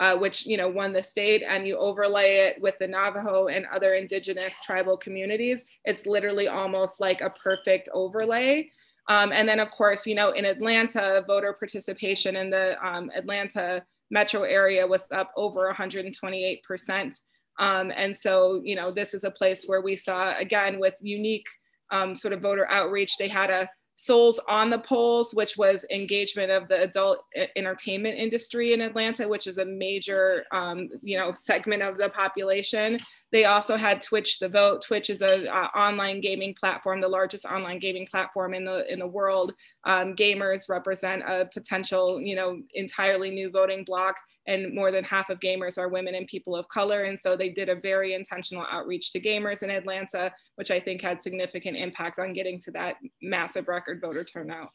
[0.00, 3.66] uh, which you know won the state, and you overlay it with the Navajo and
[3.66, 8.70] other indigenous tribal communities, it's literally almost like a perfect overlay.
[9.08, 13.84] Um, and then, of course, you know, in Atlanta, voter participation in the um, Atlanta
[14.10, 17.20] metro area was up over 128 percent.
[17.58, 21.46] Um, and so, you know, this is a place where we saw, again, with unique
[21.90, 26.50] um, sort of voter outreach, they had a Souls on the Polls, which was engagement
[26.50, 27.24] of the adult
[27.56, 33.00] entertainment industry in Atlanta, which is a major, um, you know, segment of the population.
[33.32, 34.82] They also had Twitch the Vote.
[34.82, 38.98] Twitch is a uh, online gaming platform, the largest online gaming platform in the in
[38.98, 39.52] the world.
[39.84, 44.16] Um, gamers represent a potential, you know, entirely new voting block
[44.46, 47.04] and more than half of gamers are women and people of color.
[47.04, 51.02] And so they did a very intentional outreach to gamers in Atlanta, which I think
[51.02, 54.70] had significant impact on getting to that massive record voter turnout.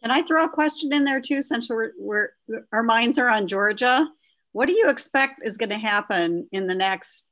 [0.00, 2.30] Can I throw a question in there too, since we're, we're
[2.72, 4.08] our minds are on Georgia?
[4.52, 7.28] What do you expect is going to happen in the next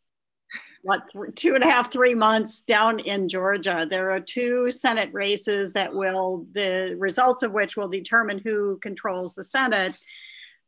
[0.83, 1.03] what
[1.35, 5.93] two and a half three months down in georgia there are two senate races that
[5.93, 9.99] will the results of which will determine who controls the senate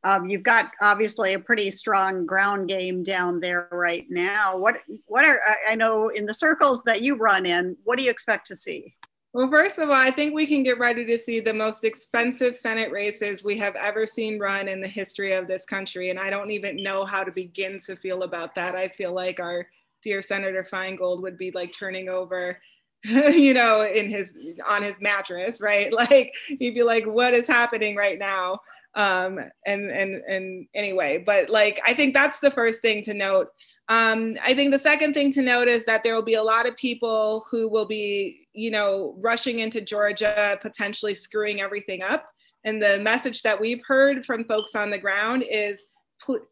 [0.05, 4.57] um, you've got obviously a pretty strong ground game down there right now.
[4.57, 4.77] What
[5.07, 8.47] what are I know in the circles that you run in, what do you expect
[8.49, 8.95] to see?
[9.35, 12.57] Well, first of all, I think we can get ready to see the most expensive
[12.57, 16.11] Senate races we have ever seen run in the history of this country.
[16.11, 18.75] And I don't even know how to begin to feel about that.
[18.75, 19.67] I feel like our
[20.03, 22.59] dear Senator Feingold would be like turning over
[23.05, 24.33] you know in his
[24.67, 28.59] on his mattress right like he'd be like what is happening right now
[28.99, 33.49] um, and and and anyway but like i think that's the first thing to note.
[33.89, 36.69] Um, i think the second thing to note is that there will be a lot
[36.69, 42.29] of people who will be you know rushing into georgia potentially screwing everything up.
[42.65, 45.81] And the message that we've heard from folks on the ground is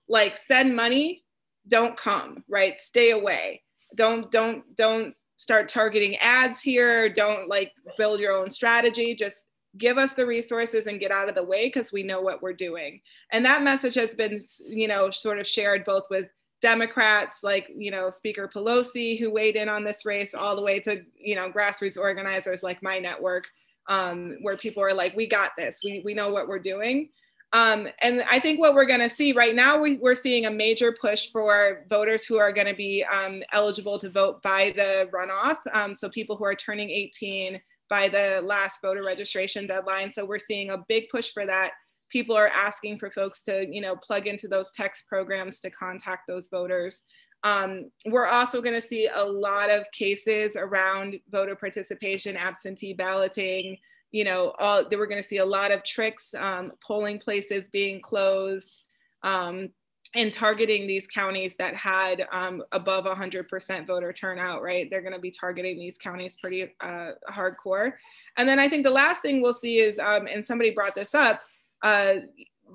[0.08, 1.24] like send money
[1.68, 2.78] don't come right?
[2.78, 3.62] Stay away.
[3.94, 7.08] Don't don't don't start targeting ads here.
[7.08, 9.14] Don't like build your own strategy.
[9.14, 9.44] Just
[9.78, 12.52] give us the resources and get out of the way because we know what we're
[12.52, 13.00] doing.
[13.32, 16.26] And that message has been you know sort of shared both with
[16.62, 20.80] democrats like you know speaker pelosi who weighed in on this race all the way
[20.80, 23.46] to you know grassroots organizers like my network
[23.88, 25.80] um, where people are like we got this.
[25.84, 27.10] We, we know what we're doing.
[27.52, 30.50] Um, and i think what we're going to see right now we, are seeing a
[30.50, 35.08] major push for voters who are going to be um, eligible to vote by the
[35.12, 35.58] runoff.
[35.72, 40.12] Um, so people who are turning 18 by the last voter registration deadline.
[40.12, 41.72] So we're seeing a big push for that.
[42.08, 46.26] People are asking for folks to, you know, plug into those text programs to contact
[46.28, 47.02] those voters.
[47.42, 53.76] Um, we're also going to see a lot of cases around voter participation, absentee balloting,
[54.12, 58.00] you know, all, were going to see a lot of tricks, um, polling places being
[58.00, 58.82] closed,
[59.22, 59.68] um,
[60.16, 64.90] and targeting these counties that had um, above 100% voter turnout, right?
[64.90, 67.92] They're going to be targeting these counties pretty uh, hardcore.
[68.36, 71.14] And then I think the last thing we'll see is, um, and somebody brought this
[71.14, 71.40] up,
[71.82, 72.16] uh,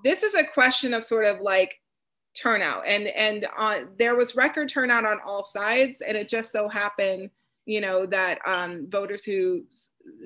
[0.03, 1.79] this is a question of sort of like
[2.33, 6.69] turnout and and on there was record turnout on all sides and it just so
[6.69, 7.29] happened
[7.65, 9.65] you know that um, voters who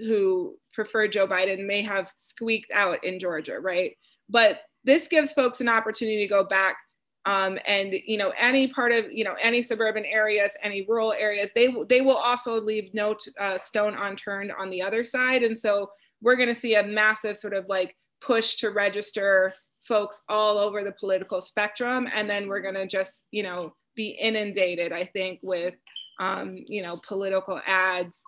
[0.07, 3.97] who prefer Joe Biden may have squeaked out in Georgia, right?
[4.29, 6.77] But this gives folks an opportunity to go back
[7.26, 11.52] um, and you know any part of you know any suburban areas, any rural areas,
[11.56, 15.89] they they will also leave no uh, stone unturned on the other side, and so
[16.22, 20.84] we're going to see a massive sort of like push to register folks all over
[20.84, 25.39] the political spectrum, and then we're going to just you know be inundated, I think,
[25.41, 25.76] with
[26.19, 28.23] um, you know political ads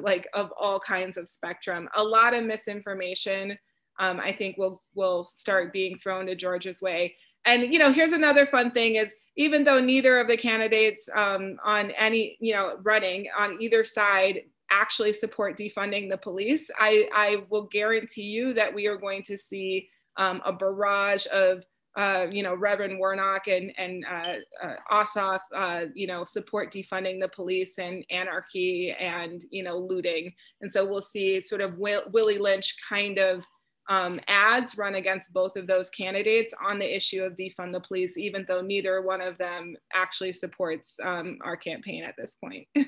[0.00, 1.88] like of all kinds of spectrum.
[1.96, 3.58] A lot of misinformation,
[4.00, 7.14] um, I think, will will start being thrown to Georgia's way.
[7.44, 11.56] And you know, here's another fun thing: is even though neither of the candidates um,
[11.64, 14.40] on any you know running on either side
[14.72, 19.36] actually support defunding the police, I, I will guarantee you that we are going to
[19.36, 21.64] see um, a barrage of
[21.96, 27.20] uh, you know, Reverend Warnock and, and uh, uh, Ossoff, uh, you know, support defunding
[27.20, 30.32] the police and anarchy and, you know, looting.
[30.60, 33.44] And so we'll see sort of Will, Willie Lynch kind of
[33.90, 38.16] um, ads run against both of those candidates on the issue of defund the police,
[38.16, 42.68] even though neither one of them actually supports um, our campaign at this point.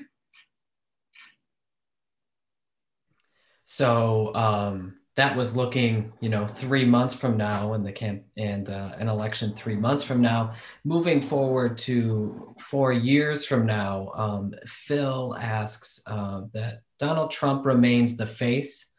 [3.65, 8.71] so, um, that was looking, you know, three months from now and the camp and
[8.71, 10.55] uh, an election three months from now.
[10.85, 18.17] Moving forward to four years from now, um, Phil asks uh, that Donald Trump remains
[18.17, 18.89] the face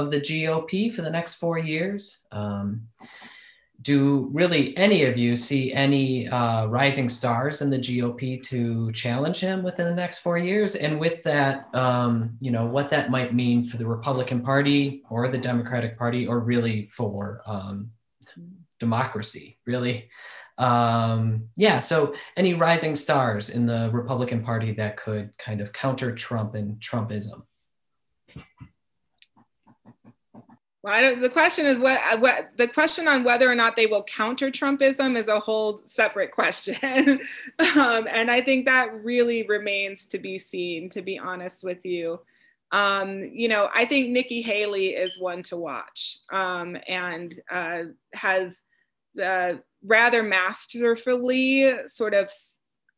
[0.00, 2.24] of the GOP for the next four years.
[2.32, 2.88] Um,
[3.82, 9.40] do really any of you see any uh, rising stars in the GOP to challenge
[9.40, 10.74] him within the next four years?
[10.74, 15.28] And with that, um, you know, what that might mean for the Republican Party or
[15.28, 17.90] the Democratic Party, or really for um,
[18.78, 20.10] democracy, really.
[20.58, 26.14] Um, yeah, so any rising stars in the Republican Party that could kind of counter
[26.14, 27.44] Trump and Trumpism?
[30.82, 34.02] Well, the question is what, uh, what the question on whether or not they will
[34.04, 36.74] counter Trumpism is a whole separate question.
[37.76, 42.20] um, and I think that really remains to be seen, to be honest with you.
[42.72, 47.82] Um, you know, I think Nikki Haley is one to watch um, and uh,
[48.14, 48.62] has
[49.22, 49.54] uh,
[49.84, 52.30] rather masterfully sort of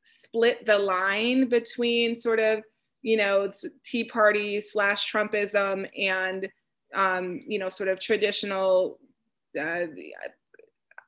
[0.04, 2.62] split the line between sort of,
[3.00, 3.50] you know,
[3.84, 6.48] Tea Party slash Trumpism and
[6.94, 8.98] um, you know, sort of traditional,
[9.58, 9.86] uh,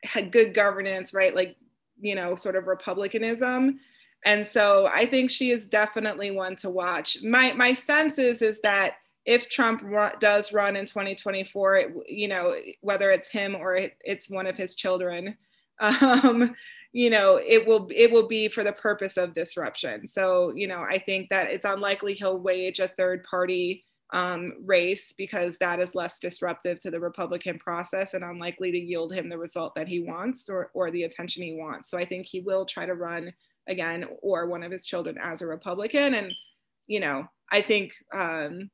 [0.04, 1.34] had good governance, right?
[1.34, 1.56] Like,
[2.00, 3.80] you know, sort of republicanism.
[4.24, 7.22] And so I think she is definitely one to watch.
[7.22, 8.96] My my sense is is that
[9.26, 9.84] if Trump
[10.20, 14.56] does run in 2024, it, you know, whether it's him or it, it's one of
[14.56, 15.36] his children,
[15.80, 16.54] um,
[16.92, 20.06] you know, it will it will be for the purpose of disruption.
[20.06, 25.12] So, you know, I think that it's unlikely he'll wage a third party um, race
[25.16, 29.38] because that is less disruptive to the Republican process and unlikely to yield him the
[29.38, 31.90] result that he wants or, or the attention he wants.
[31.90, 33.32] So I think he will try to run
[33.66, 36.14] again or one of his children as a Republican.
[36.14, 36.32] And,
[36.86, 38.70] you know, I think um,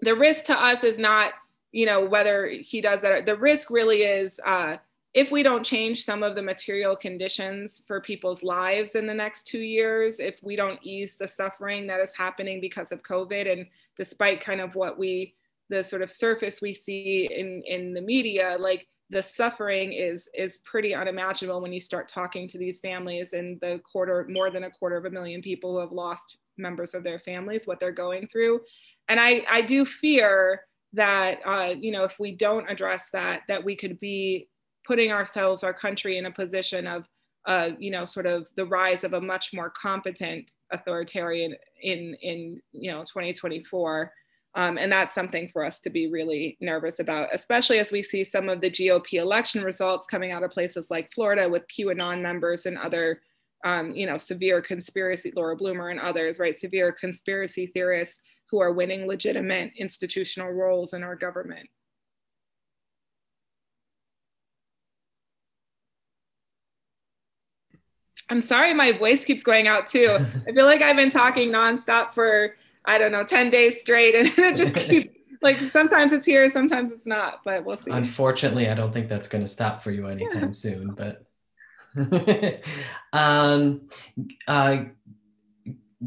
[0.00, 1.32] the risk to us is not,
[1.72, 3.26] you know, whether he does that.
[3.26, 4.76] The risk really is uh,
[5.14, 9.46] if we don't change some of the material conditions for people's lives in the next
[9.46, 13.66] two years, if we don't ease the suffering that is happening because of COVID and
[13.96, 15.34] despite kind of what we
[15.70, 20.58] the sort of surface we see in in the media like the suffering is is
[20.58, 24.70] pretty unimaginable when you start talking to these families and the quarter more than a
[24.70, 28.26] quarter of a million people who have lost members of their families what they're going
[28.26, 28.60] through.
[29.08, 30.62] And i i do fear
[30.92, 34.48] that uh, you know if we don't address that that we could be
[34.86, 37.06] putting ourselves our country in a position of
[37.46, 42.60] uh, you know, sort of the rise of a much more competent authoritarian in in
[42.72, 44.12] you know 2024.
[44.56, 48.22] Um, and that's something for us to be really nervous about, especially as we see
[48.22, 52.64] some of the GOP election results coming out of places like Florida with QAnon members
[52.64, 53.20] and other,
[53.64, 56.58] um, you know, severe conspiracy, Laura Loomer and others, right?
[56.58, 61.68] Severe conspiracy theorists who are winning legitimate institutional roles in our government.
[68.34, 70.18] I'm sorry, my voice keeps going out too.
[70.48, 74.26] I feel like I've been talking nonstop for, I don't know, 10 days straight and
[74.36, 75.08] it just keeps
[75.40, 77.92] like sometimes it's here, sometimes it's not, but we'll see.
[77.92, 80.52] Unfortunately, I don't think that's going to stop for you anytime yeah.
[80.52, 81.24] soon, but
[83.12, 83.82] um,
[84.48, 84.78] uh,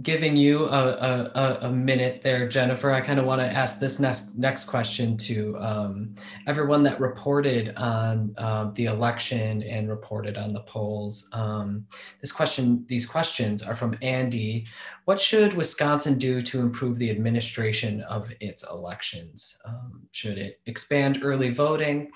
[0.02, 4.00] giving you a, a, a, minute there, Jennifer, I kind of want to ask this
[4.00, 6.16] next next question to um,
[6.46, 11.30] everyone that reported on uh, the election and reported on the polls.
[11.32, 11.86] Um,
[12.22, 14.66] this question, these questions are from Andy.
[15.06, 19.58] What should Wisconsin do to improve the administration of its elections?
[19.66, 22.12] Um, should it expand early voting?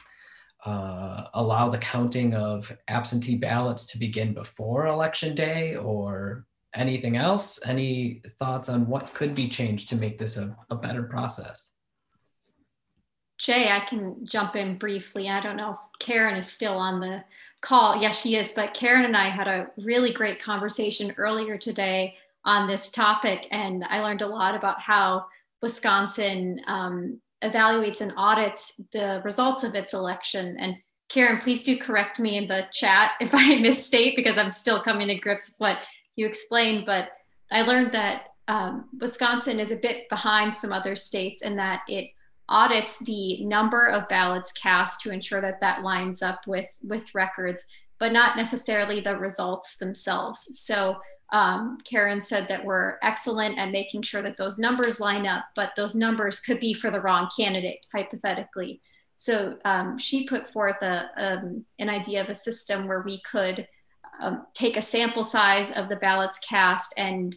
[0.66, 7.60] Uh, allow the counting of absentee ballots to begin before election day or anything else?
[7.66, 11.72] Any thoughts on what could be changed to make this a, a better process?
[13.38, 15.30] Jay, I can jump in briefly.
[15.30, 17.24] I don't know if Karen is still on the
[17.62, 17.98] call.
[17.98, 18.54] Yes, she is.
[18.54, 23.48] But Karen and I had a really great conversation earlier today on this topic.
[23.52, 25.26] And I learned a lot about how
[25.62, 30.58] Wisconsin um, evaluates and audits the results of its election.
[30.60, 30.78] And
[31.10, 35.08] Karen, please do correct me in the chat if I misstate because I'm still coming
[35.08, 35.84] to grips with what
[36.16, 37.10] you explained, but
[37.52, 42.10] I learned that um, Wisconsin is a bit behind some other states in that it
[42.50, 47.66] audits the number of ballots cast to ensure that that lines up with with records,
[47.98, 50.60] but not necessarily the results themselves.
[50.60, 51.00] So
[51.32, 55.72] um, Karen said that we're excellent at making sure that those numbers line up, but
[55.78, 58.82] those numbers could be for the wrong candidate, hypothetically.
[59.16, 63.66] So um, she put forth a, um, an idea of a system where we could
[64.22, 67.36] um, take a sample size of the ballots cast and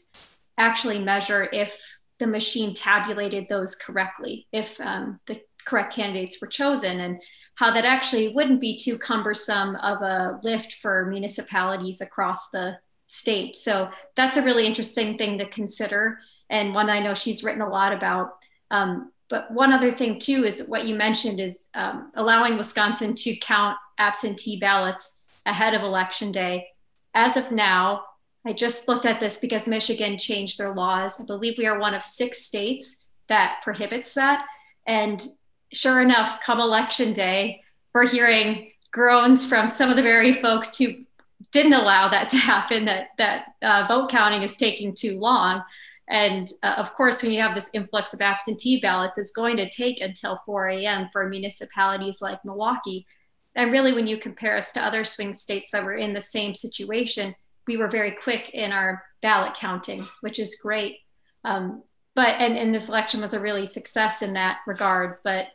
[0.58, 7.00] actually measure if the machine tabulated those correctly, if um, the correct candidates were chosen,
[7.00, 7.22] and
[7.56, 13.56] how that actually wouldn't be too cumbersome of a lift for municipalities across the state.
[13.56, 16.18] So that's a really interesting thing to consider,
[16.50, 18.36] and one I know she's written a lot about.
[18.70, 23.34] Um, but one other thing too is what you mentioned is um, allowing Wisconsin to
[23.36, 26.66] count absentee ballots ahead of election day
[27.14, 28.04] as of now,
[28.46, 31.20] I just looked at this because Michigan changed their laws.
[31.20, 34.46] I believe we are one of six states that prohibits that.
[34.86, 35.24] And
[35.72, 37.62] sure enough, come election day,
[37.94, 41.04] we're hearing groans from some of the very folks who
[41.52, 45.62] didn't allow that to happen, that, that uh, vote counting is taking too long.
[46.08, 49.70] And uh, of course, when you have this influx of absentee ballots, it's going to
[49.70, 51.08] take until 4 a.m.
[51.12, 53.06] for municipalities like Milwaukee
[53.54, 56.54] and really, when you compare us to other swing states that were in the same
[56.54, 57.34] situation,
[57.66, 60.98] we were very quick in our ballot counting, which is great.
[61.44, 61.82] Um,
[62.14, 65.18] but and, and this election was a really success in that regard.
[65.22, 65.48] But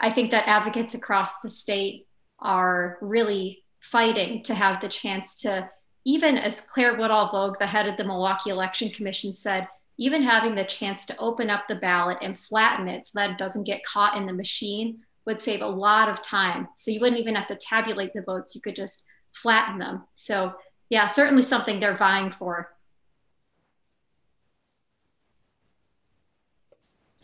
[0.00, 2.06] I think that advocates across the state
[2.38, 5.68] are really fighting to have the chance to,
[6.04, 10.54] even as Claire Woodall Vogg, the head of the Milwaukee Election Commission, said, even having
[10.54, 13.84] the chance to open up the ballot and flatten it so that it doesn't get
[13.84, 16.68] caught in the machine would save a lot of time.
[16.76, 20.04] So you wouldn't even have to tabulate the votes, you could just flatten them.
[20.14, 20.54] So,
[20.88, 22.70] yeah, certainly something they're vying for.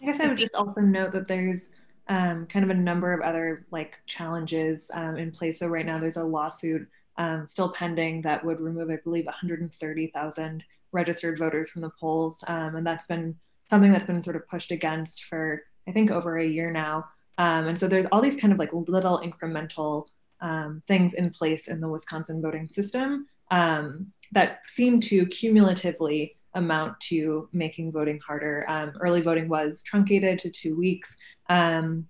[0.00, 1.70] I guess I would just also note that there's
[2.08, 5.58] um, kind of a number of other like challenges um, in place.
[5.58, 10.64] So right now there's a lawsuit um, still pending that would remove, I believe, 130,000
[10.92, 14.72] registered voters from the polls, um, and that's been something that's been sort of pushed
[14.72, 17.06] against for I think over a year now.
[17.38, 20.06] Um, and so there's all these kind of like little incremental
[20.40, 26.98] um, things in place in the Wisconsin voting system um, that seem to cumulatively amount
[27.00, 28.64] to making voting harder.
[28.68, 31.16] Um, early voting was truncated to two weeks.
[31.48, 32.08] Um,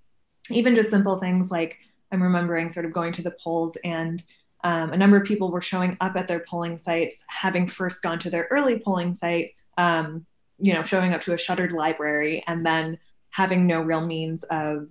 [0.51, 1.79] even just simple things like
[2.11, 4.23] I'm remembering sort of going to the polls and
[4.65, 8.19] um, a number of people were showing up at their polling sites, having first gone
[8.21, 9.53] to their early polling site,
[10.59, 12.99] you know, showing up to a shuttered library and then
[13.31, 14.91] having no real means of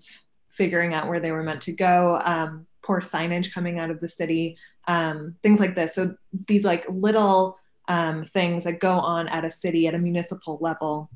[0.57, 4.07] figuring out where they were meant to go, um, poor signage coming out of the
[4.07, 4.57] city,
[4.87, 5.93] um, things like this.
[5.95, 6.15] So
[6.47, 11.09] these like little um, things that go on at a city at a municipal level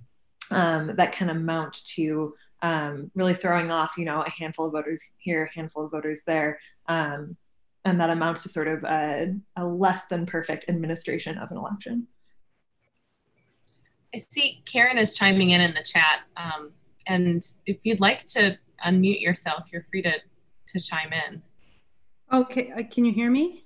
[0.51, 5.01] um, that can amount to um, really throwing off, you know, a handful of voters
[5.17, 6.59] here, a handful of voters there.
[6.87, 7.35] Um,
[7.83, 12.07] and that amounts to sort of a, a less than perfect administration of an election.
[14.13, 16.19] I see Karen is chiming in in the chat.
[16.37, 16.73] Um,
[17.07, 20.13] and if you'd like to unmute yourself, you're free to
[20.67, 21.41] to chime in.
[22.31, 23.65] Okay, uh, can you hear me?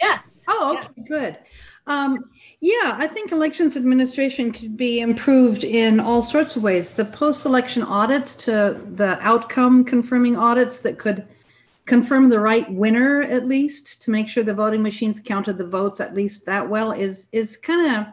[0.00, 0.44] Yes.
[0.48, 1.04] Oh, okay, yeah.
[1.06, 1.38] good.
[1.86, 6.92] Um, yeah, I think elections administration could be improved in all sorts of ways.
[6.92, 11.26] The post-election audits to the outcome confirming audits that could
[11.86, 16.00] confirm the right winner at least to make sure the voting machines counted the votes
[16.00, 18.06] at least that well is is kind of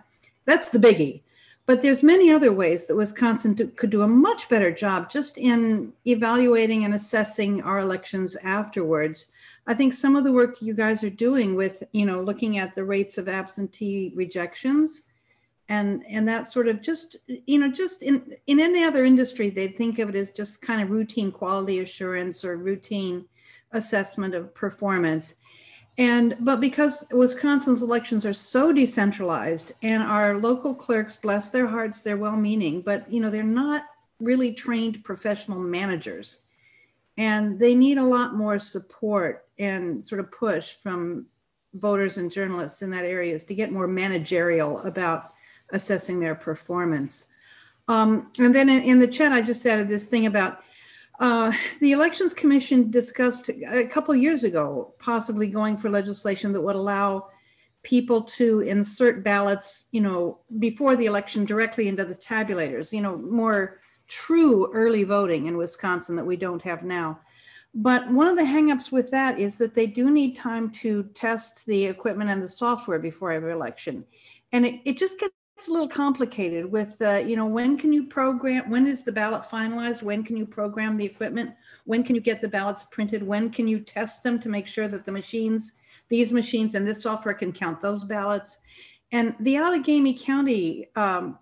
[0.45, 1.21] that's the biggie
[1.67, 5.37] But there's many other ways that Wisconsin do, could do a much better job just
[5.37, 9.31] in evaluating and assessing our elections afterwards.
[9.67, 12.73] I think some of the work you guys are doing with, you know, looking at
[12.73, 15.03] the rates of absentee rejections
[15.69, 19.77] and and that sort of just you know just in in any other industry they'd
[19.77, 23.25] think of it as just kind of routine quality assurance or routine
[23.73, 25.35] assessment of performance
[25.97, 32.01] and but because wisconsin's elections are so decentralized and our local clerks bless their hearts
[32.01, 33.83] they're well meaning but you know they're not
[34.19, 36.39] really trained professional managers.
[37.17, 41.25] And they need a lot more support and sort of push from
[41.73, 45.33] voters and journalists in that areas to get more managerial about
[45.71, 47.27] assessing their performance.
[47.87, 50.61] Um, and then in, in the chat i just added this thing about
[51.19, 56.75] uh, the Elections Commission discussed a couple years ago possibly going for legislation that would
[56.75, 57.27] allow
[57.83, 63.17] people to insert ballots, you know, before the election directly into the tabulators, you know,
[63.17, 67.19] more true early voting in Wisconsin that we don't have now.
[67.73, 71.65] But one of the hangups with that is that they do need time to test
[71.65, 74.05] the equipment and the software before every election.
[74.51, 77.91] And it, it just gets it's a little complicated with uh, you know when can
[77.91, 80.03] you program when is the ballot finalized?
[80.03, 81.51] When can you program the equipment?
[81.85, 83.23] When can you get the ballots printed?
[83.23, 85.73] When can you test them to make sure that the machines
[86.09, 88.59] these machines and this software can count those ballots?
[89.11, 91.39] And the Outagamie County um,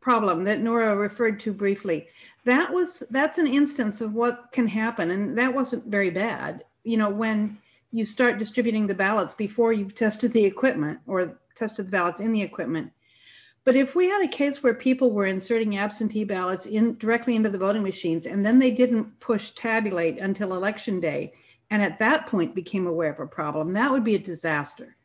[0.00, 2.08] problem that Nora referred to briefly
[2.44, 6.64] that was that's an instance of what can happen and that wasn't very bad.
[6.84, 7.56] You know when
[7.92, 12.32] you start distributing the ballots before you've tested the equipment or tested the ballots in
[12.32, 12.92] the equipment
[13.64, 17.48] but if we had a case where people were inserting absentee ballots in directly into
[17.48, 21.32] the voting machines and then they didn't push tabulate until election day,
[21.70, 24.96] and at that point became aware of a problem, that would be a disaster.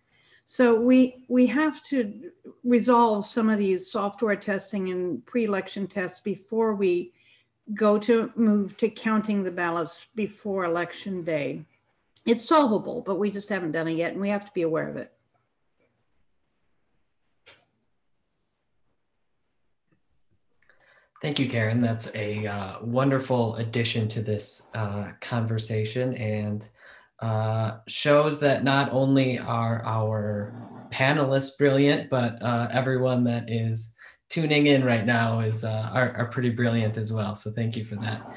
[0.50, 2.32] So we we have to
[2.64, 7.12] resolve some of these software testing and pre-election tests before we
[7.74, 11.66] go to move to counting the ballots before election day.
[12.26, 14.88] It's solvable, but we just haven't done it yet, and we have to be aware
[14.88, 15.12] of it.
[21.22, 21.82] Thank you, Karen.
[21.82, 26.68] That's a uh, wonderful addition to this uh, conversation and
[27.22, 30.58] uh, shows that not only are our
[30.94, 33.96] panelists brilliant, but uh, everyone that is
[34.30, 37.34] tuning in right now is uh, are, are pretty brilliant as well.
[37.34, 38.28] So thank you for that.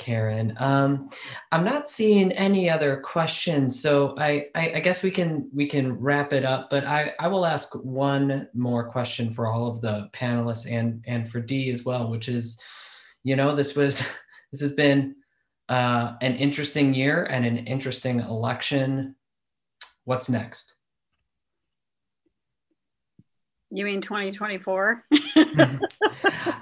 [0.00, 0.54] Karen.
[0.58, 1.10] Um,
[1.52, 5.92] I'm not seeing any other questions, so I, I, I, guess we can we can
[5.92, 6.70] wrap it up.
[6.70, 11.30] But I, I will ask one more question for all of the panelists and and
[11.30, 12.58] for Dee as well, which is,
[13.24, 13.98] you know, this was
[14.52, 15.14] this has been
[15.68, 19.14] uh, an interesting year and an interesting election.
[20.04, 20.79] What's next?
[23.70, 25.04] You mean 2024?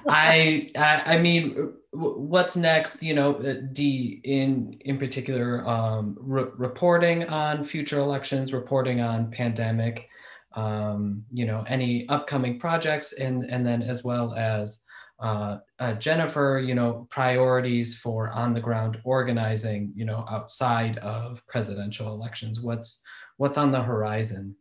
[0.09, 3.03] I, I, I mean, what's next?
[3.03, 10.09] You know, Dee in in particular, um, re- reporting on future elections, reporting on pandemic,
[10.55, 14.81] um, you know, any upcoming projects, and and then as well as
[15.21, 21.45] uh, uh, Jennifer, you know, priorities for on the ground organizing, you know, outside of
[21.47, 22.61] presidential elections.
[22.61, 23.01] What's
[23.39, 24.55] what's on the horizon?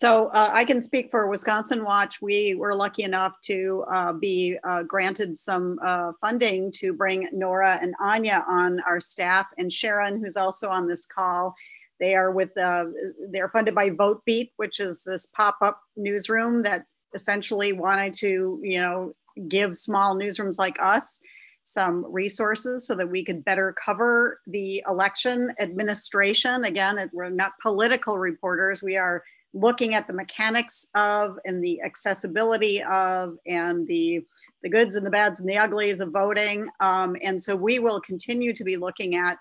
[0.00, 2.22] So uh, I can speak for Wisconsin Watch.
[2.22, 7.78] We were lucky enough to uh, be uh, granted some uh, funding to bring Nora
[7.82, 11.54] and Anya on our staff, and Sharon, who's also on this call.
[11.98, 12.86] They are with uh,
[13.28, 19.12] they're funded by Votebeat, which is this pop-up newsroom that essentially wanted to, you know,
[19.48, 21.20] give small newsrooms like us
[21.64, 26.64] some resources so that we could better cover the election administration.
[26.64, 28.82] Again, we're not political reporters.
[28.82, 29.22] We are
[29.52, 34.24] looking at the mechanics of and the accessibility of and the
[34.62, 36.68] the goods and the bads and the uglies of voting.
[36.80, 39.38] Um, and so we will continue to be looking at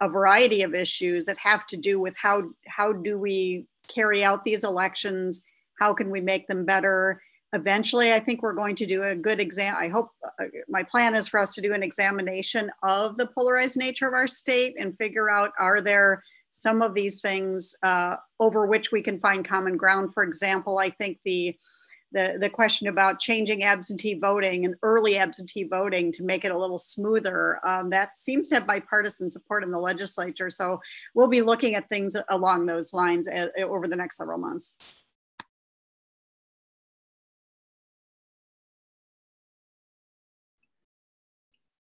[0.00, 4.44] a variety of issues that have to do with how how do we carry out
[4.44, 5.40] these elections?
[5.78, 7.22] How can we make them better?
[7.54, 11.14] Eventually i think we're going to do a good exam i hope uh, my plan
[11.14, 14.98] is for us to do an examination of the polarized nature of our state and
[14.98, 19.76] figure out are there some of these things uh, over which we can find common
[19.76, 20.14] ground.
[20.14, 21.56] For example, I think the
[22.12, 26.58] the, the question about changing absentee voting and early absentee voting to make it a
[26.58, 30.48] little smoother, um, that seems to have bipartisan support in the legislature.
[30.48, 30.80] So
[31.14, 34.76] we'll be looking at things along those lines a, uh, over the next several months.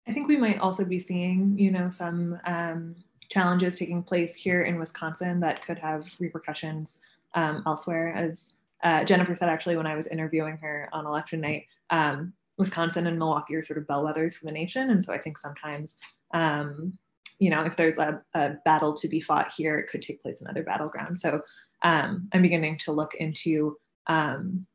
[0.05, 2.95] I think we might also be seeing, you know, some um,
[3.34, 6.99] challenges taking place here in Wisconsin that could have repercussions
[7.34, 8.53] um, elsewhere as
[8.84, 13.18] uh, Jennifer said actually when I was interviewing her on election night, um, Wisconsin and
[13.18, 14.89] Milwaukee are sort of bellwethers for the nation.
[14.91, 15.95] And so I think sometimes,
[16.34, 16.97] um,
[17.39, 20.41] you know, if there's a, a, battle to be fought here, it could take place
[20.41, 21.19] in other battlegrounds.
[21.19, 21.41] So
[21.81, 23.77] um, I'm beginning to look into
[24.07, 24.68] um,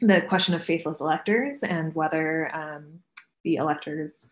[0.00, 3.00] the question of faithless electors and whether um,
[3.42, 4.30] the electors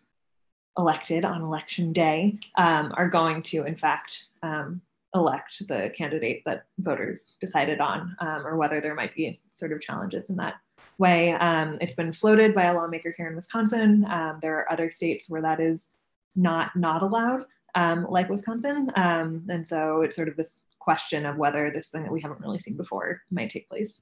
[0.78, 4.80] elected on election day um, are going to, in fact, um,
[5.14, 9.80] elect the candidate that voters decided on, um, or whether there might be sort of
[9.80, 10.54] challenges in that
[10.98, 11.32] way.
[11.32, 14.06] Um, it's been floated by a lawmaker here in Wisconsin.
[14.08, 15.90] Um, there are other states where that is
[16.34, 17.44] not not allowed,
[17.74, 22.12] um, like Wisconsin, and so it's sort of this question of whether this thing that
[22.12, 24.00] we haven't really seen before might take place.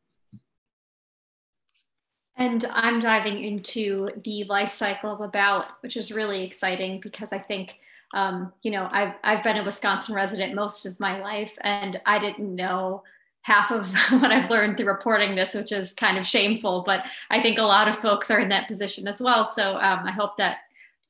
[2.40, 7.34] And I'm diving into the life cycle of a ballot, which is really exciting because
[7.34, 7.78] I think,
[8.14, 12.18] um, you know, I've, I've been a Wisconsin resident most of my life, and I
[12.18, 13.02] didn't know
[13.42, 16.80] half of what I've learned through reporting this, which is kind of shameful.
[16.80, 19.44] But I think a lot of folks are in that position as well.
[19.44, 20.60] So um, I hope that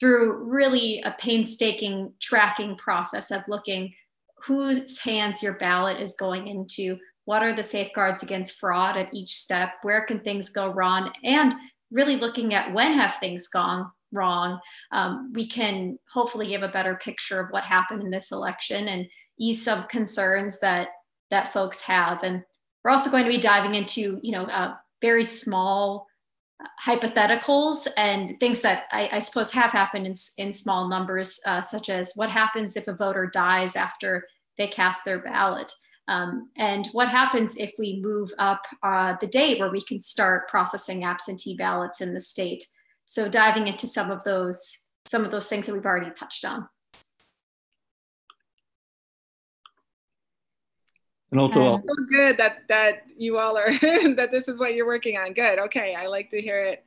[0.00, 3.94] through really a painstaking tracking process of looking
[4.44, 6.98] whose hands your ballot is going into,
[7.30, 9.74] what are the safeguards against fraud at each step?
[9.82, 11.12] Where can things go wrong?
[11.22, 11.54] And
[11.92, 14.58] really looking at when have things gone wrong
[14.90, 19.06] um, we can hopefully give a better picture of what happened in this election and
[19.38, 20.88] ease some concerns that
[21.30, 22.24] that folks have.
[22.24, 22.42] And
[22.82, 26.08] we're also going to be diving into you know uh, very small
[26.60, 31.62] uh, hypotheticals and things that I, I, suppose have happened in, in small numbers, uh,
[31.62, 34.26] such as what happens if a voter dies after
[34.58, 35.72] they cast their ballot.
[36.10, 40.48] Um, and what happens if we move up uh, the date where we can start
[40.48, 42.66] processing absentee ballots in the state?
[43.06, 46.68] So diving into some of those some of those things that we've already touched on.
[51.30, 55.16] And also, um, good that that you all are that this is what you're working
[55.16, 55.32] on.
[55.32, 55.60] Good.
[55.60, 56.84] Okay, I like to hear it.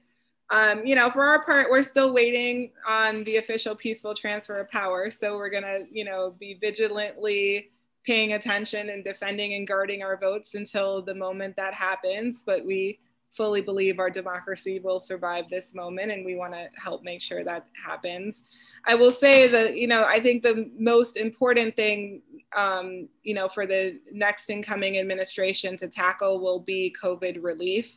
[0.50, 4.70] Um, you know, for our part, we're still waiting on the official peaceful transfer of
[4.70, 5.10] power.
[5.10, 7.72] So we're gonna, you know, be vigilantly
[8.06, 12.44] paying attention and defending and guarding our votes until the moment that happens.
[12.46, 13.00] But we
[13.32, 17.44] fully believe our democracy will survive this moment and we want to help make sure
[17.44, 18.44] that happens.
[18.86, 22.22] I will say that, you know, I think the most important thing,
[22.56, 27.96] um, you know, for the next incoming administration to tackle will be COVID relief.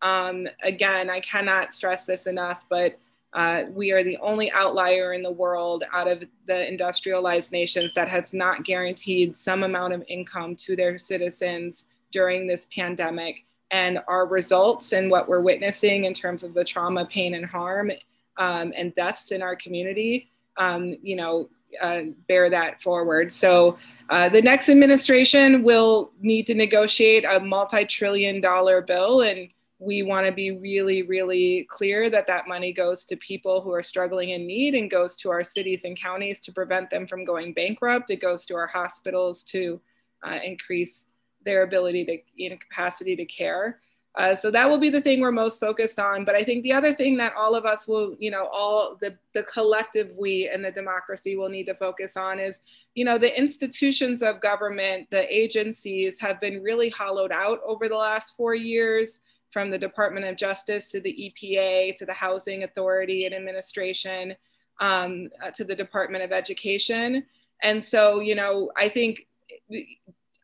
[0.00, 2.98] Um, again, I cannot stress this enough, but
[3.34, 8.08] uh, we are the only outlier in the world out of the industrialized nations that
[8.08, 13.44] has not guaranteed some amount of income to their citizens during this pandemic.
[13.70, 17.90] And our results and what we're witnessing in terms of the trauma, pain, and harm
[18.38, 21.50] um, and deaths in our community, um, you know,
[21.82, 23.30] uh, bear that forward.
[23.30, 23.76] So
[24.08, 30.26] uh, the next administration will need to negotiate a multi-trillion dollar bill and we want
[30.26, 34.46] to be really, really clear that that money goes to people who are struggling in
[34.46, 38.10] need and goes to our cities and counties to prevent them from going bankrupt.
[38.10, 39.80] It goes to our hospitals to
[40.24, 41.06] uh, increase
[41.44, 43.78] their ability to, you know, capacity to care.
[44.16, 46.24] Uh, so that will be the thing we're most focused on.
[46.24, 49.16] But I think the other thing that all of us will, you know, all the,
[49.32, 52.60] the collective we and the democracy will need to focus on is,
[52.96, 57.94] you know, the institutions of government, the agencies have been really hollowed out over the
[57.94, 63.24] last four years from the Department of Justice to the EPA to the Housing Authority
[63.24, 64.34] and Administration
[64.80, 67.24] um, uh, to the Department of Education.
[67.62, 69.26] And so, you know, I think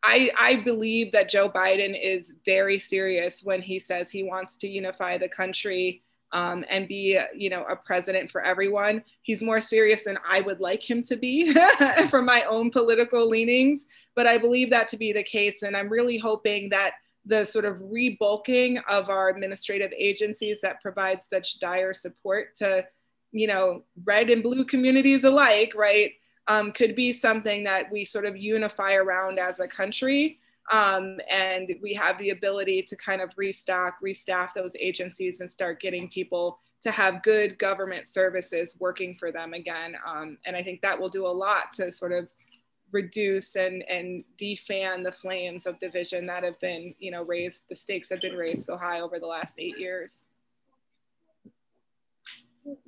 [0.02, 4.68] I, I believe that Joe Biden is very serious when he says he wants to
[4.68, 6.02] unify the country
[6.32, 9.04] um, and be, you know, a president for everyone.
[9.22, 11.54] He's more serious than I would like him to be
[12.10, 13.86] from my own political leanings.
[14.16, 15.62] But I believe that to be the case.
[15.62, 16.94] And I'm really hoping that
[17.26, 22.86] the sort of rebulking of our administrative agencies that provide such dire support to,
[23.32, 26.12] you know, red and blue communities alike, right,
[26.48, 30.38] um, could be something that we sort of unify around as a country.
[30.70, 35.80] Um, and we have the ability to kind of restock, restaff those agencies and start
[35.80, 39.96] getting people to have good government services working for them again.
[40.06, 42.28] Um, and I think that will do a lot to sort of
[42.94, 47.76] reduce and and defan the flames of division that have been you know raised the
[47.76, 50.28] stakes have been raised so high over the last eight years.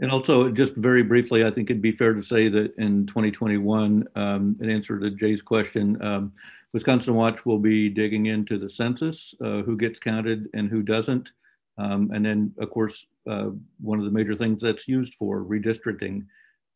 [0.01, 4.07] And also just very briefly i think it'd be fair to say that in 2021
[4.17, 6.33] um, in answer to jay's question um,
[6.77, 11.31] wisconsin watch will be digging into the census uh, who gets counted and who doesn't.
[11.79, 13.49] Um, and then of course uh,
[13.81, 16.27] one of the major things that's used for redistricting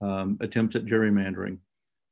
[0.01, 1.59] um, attempts at gerrymandering.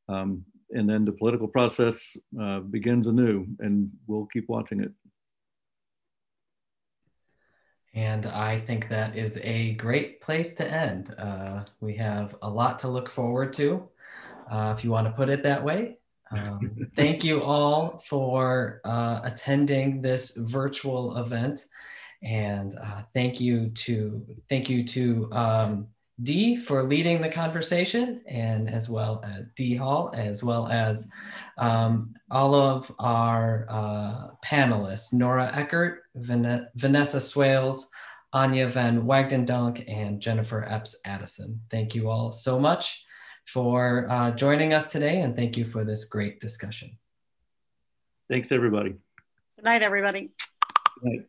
[0.09, 4.93] Um, and then the political process uh, begins anew, and we'll keep watching it.
[7.95, 11.15] And I think that is a great place to end.
[11.19, 13.89] Uh, we have a lot to look forward to,
[14.51, 15.99] uh, if you want to put it that way.
[16.31, 21.66] Um, thank you all for uh, attending this virtual event,
[22.23, 25.89] and uh, thank you to thank you to um,
[26.23, 31.09] Dee for leading the conversation, and as well as Dee Hall, as well as
[31.59, 37.89] um, all of our uh, panelists, Nora Eckert, Van Vanessa Swales,
[38.32, 41.61] Anya Van Wagtendonk, and Jennifer Epps Addison.
[41.70, 43.05] Thank you all so much
[43.47, 46.99] for uh, joining us today, and thank you for this great discussion.
[48.28, 48.90] Thanks, everybody.
[49.57, 50.31] Good night, everybody.
[51.01, 51.27] Good night.